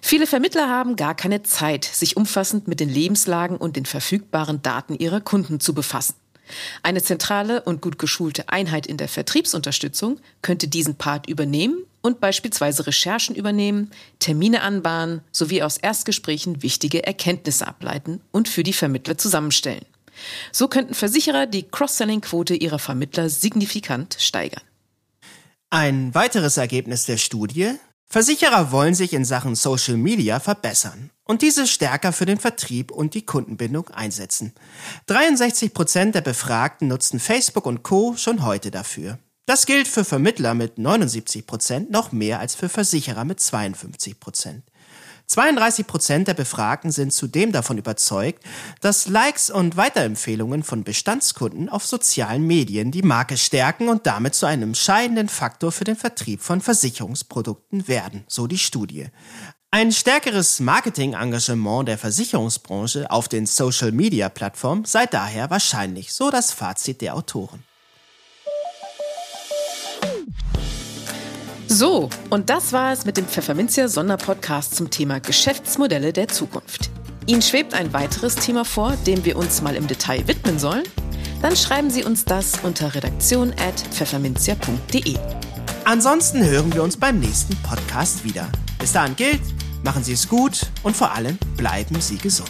Viele 0.00 0.28
Vermittler 0.28 0.68
haben 0.68 0.94
gar 0.94 1.16
keine 1.16 1.42
Zeit, 1.42 1.84
sich 1.84 2.16
umfassend 2.16 2.68
mit 2.68 2.78
den 2.78 2.90
Lebenslagen 2.90 3.56
und 3.56 3.74
den 3.74 3.86
verfügbaren 3.86 4.62
Daten 4.62 4.94
ihrer 4.94 5.20
Kunden 5.20 5.58
zu 5.58 5.74
befassen. 5.74 6.14
Eine 6.82 7.02
zentrale 7.02 7.62
und 7.62 7.82
gut 7.82 7.98
geschulte 7.98 8.48
Einheit 8.48 8.86
in 8.86 8.96
der 8.96 9.08
Vertriebsunterstützung 9.08 10.20
könnte 10.42 10.68
diesen 10.68 10.96
Part 10.96 11.28
übernehmen 11.28 11.84
und 12.02 12.20
beispielsweise 12.20 12.86
Recherchen 12.86 13.34
übernehmen, 13.34 13.90
Termine 14.18 14.62
anbahnen 14.62 15.22
sowie 15.32 15.62
aus 15.62 15.76
Erstgesprächen 15.76 16.62
wichtige 16.62 17.04
Erkenntnisse 17.04 17.66
ableiten 17.66 18.20
und 18.32 18.48
für 18.48 18.62
die 18.62 18.72
Vermittler 18.72 19.18
zusammenstellen. 19.18 19.84
So 20.52 20.68
könnten 20.68 20.94
Versicherer 20.94 21.46
die 21.46 21.64
Cross-Selling-Quote 21.64 22.54
ihrer 22.54 22.78
Vermittler 22.78 23.28
signifikant 23.28 24.16
steigern. 24.18 24.62
Ein 25.68 26.14
weiteres 26.14 26.56
Ergebnis 26.56 27.06
der 27.06 27.16
Studie 27.16 27.74
Versicherer 28.08 28.70
wollen 28.70 28.94
sich 28.94 29.12
in 29.12 29.24
Sachen 29.24 29.56
Social 29.56 29.96
Media 29.96 30.38
verbessern 30.38 31.10
und 31.24 31.42
diese 31.42 31.66
stärker 31.66 32.12
für 32.12 32.24
den 32.24 32.38
Vertrieb 32.38 32.92
und 32.92 33.14
die 33.14 33.26
Kundenbindung 33.26 33.88
einsetzen. 33.88 34.52
63 35.06 35.74
Prozent 35.74 36.14
der 36.14 36.20
Befragten 36.20 36.88
nutzen 36.88 37.18
Facebook 37.18 37.66
und 37.66 37.82
Co. 37.82 38.14
schon 38.16 38.44
heute 38.44 38.70
dafür. 38.70 39.18
Das 39.44 39.66
gilt 39.66 39.88
für 39.88 40.04
Vermittler 40.04 40.54
mit 40.54 40.78
79 40.78 41.46
Prozent 41.46 41.90
noch 41.90 42.12
mehr 42.12 42.40
als 42.40 42.54
für 42.54 42.68
Versicherer 42.68 43.24
mit 43.24 43.40
52 43.40 44.18
Prozent. 44.18 44.64
32 45.26 45.86
Prozent 45.86 46.28
der 46.28 46.34
Befragten 46.34 46.92
sind 46.92 47.12
zudem 47.12 47.50
davon 47.50 47.78
überzeugt, 47.78 48.44
dass 48.80 49.08
Likes 49.08 49.50
und 49.50 49.76
Weiterempfehlungen 49.76 50.62
von 50.62 50.84
Bestandskunden 50.84 51.68
auf 51.68 51.84
sozialen 51.84 52.46
Medien 52.46 52.92
die 52.92 53.02
Marke 53.02 53.36
stärken 53.36 53.88
und 53.88 54.06
damit 54.06 54.34
zu 54.34 54.46
einem 54.46 54.70
entscheidenden 54.70 55.28
Faktor 55.28 55.72
für 55.72 55.84
den 55.84 55.96
Vertrieb 55.96 56.40
von 56.42 56.60
Versicherungsprodukten 56.60 57.88
werden, 57.88 58.24
so 58.28 58.46
die 58.46 58.58
Studie. 58.58 59.08
Ein 59.72 59.90
stärkeres 59.90 60.60
Marketing-Engagement 60.60 61.88
der 61.88 61.98
Versicherungsbranche 61.98 63.10
auf 63.10 63.28
den 63.28 63.46
Social-Media-Plattformen 63.46 64.84
sei 64.84 65.06
daher 65.06 65.50
wahrscheinlich, 65.50 66.14
so 66.14 66.30
das 66.30 66.52
Fazit 66.52 67.00
der 67.00 67.16
Autoren. 67.16 67.62
So, 71.78 72.08
und 72.30 72.48
das 72.48 72.72
war 72.72 72.90
es 72.90 73.04
mit 73.04 73.18
dem 73.18 73.26
Pfefferminzia 73.26 73.88
Sonderpodcast 73.88 74.74
zum 74.74 74.88
Thema 74.88 75.20
Geschäftsmodelle 75.20 76.14
der 76.14 76.26
Zukunft. 76.26 76.88
Ihnen 77.26 77.42
schwebt 77.42 77.74
ein 77.74 77.92
weiteres 77.92 78.36
Thema 78.36 78.64
vor, 78.64 78.94
dem 79.06 79.26
wir 79.26 79.36
uns 79.36 79.60
mal 79.60 79.76
im 79.76 79.86
Detail 79.86 80.26
widmen 80.26 80.58
sollen? 80.58 80.84
Dann 81.42 81.54
schreiben 81.54 81.90
Sie 81.90 82.02
uns 82.02 82.24
das 82.24 82.60
unter 82.62 82.94
redaktion.pfefferminzia.de. 82.94 85.18
Ansonsten 85.84 86.42
hören 86.42 86.72
wir 86.72 86.82
uns 86.82 86.96
beim 86.96 87.20
nächsten 87.20 87.54
Podcast 87.56 88.24
wieder. 88.24 88.48
Bis 88.78 88.92
dahin 88.92 89.14
gilt, 89.14 89.42
machen 89.84 90.02
Sie 90.02 90.14
es 90.14 90.30
gut 90.30 90.62
und 90.82 90.96
vor 90.96 91.12
allem 91.12 91.36
bleiben 91.58 92.00
Sie 92.00 92.16
gesund. 92.16 92.48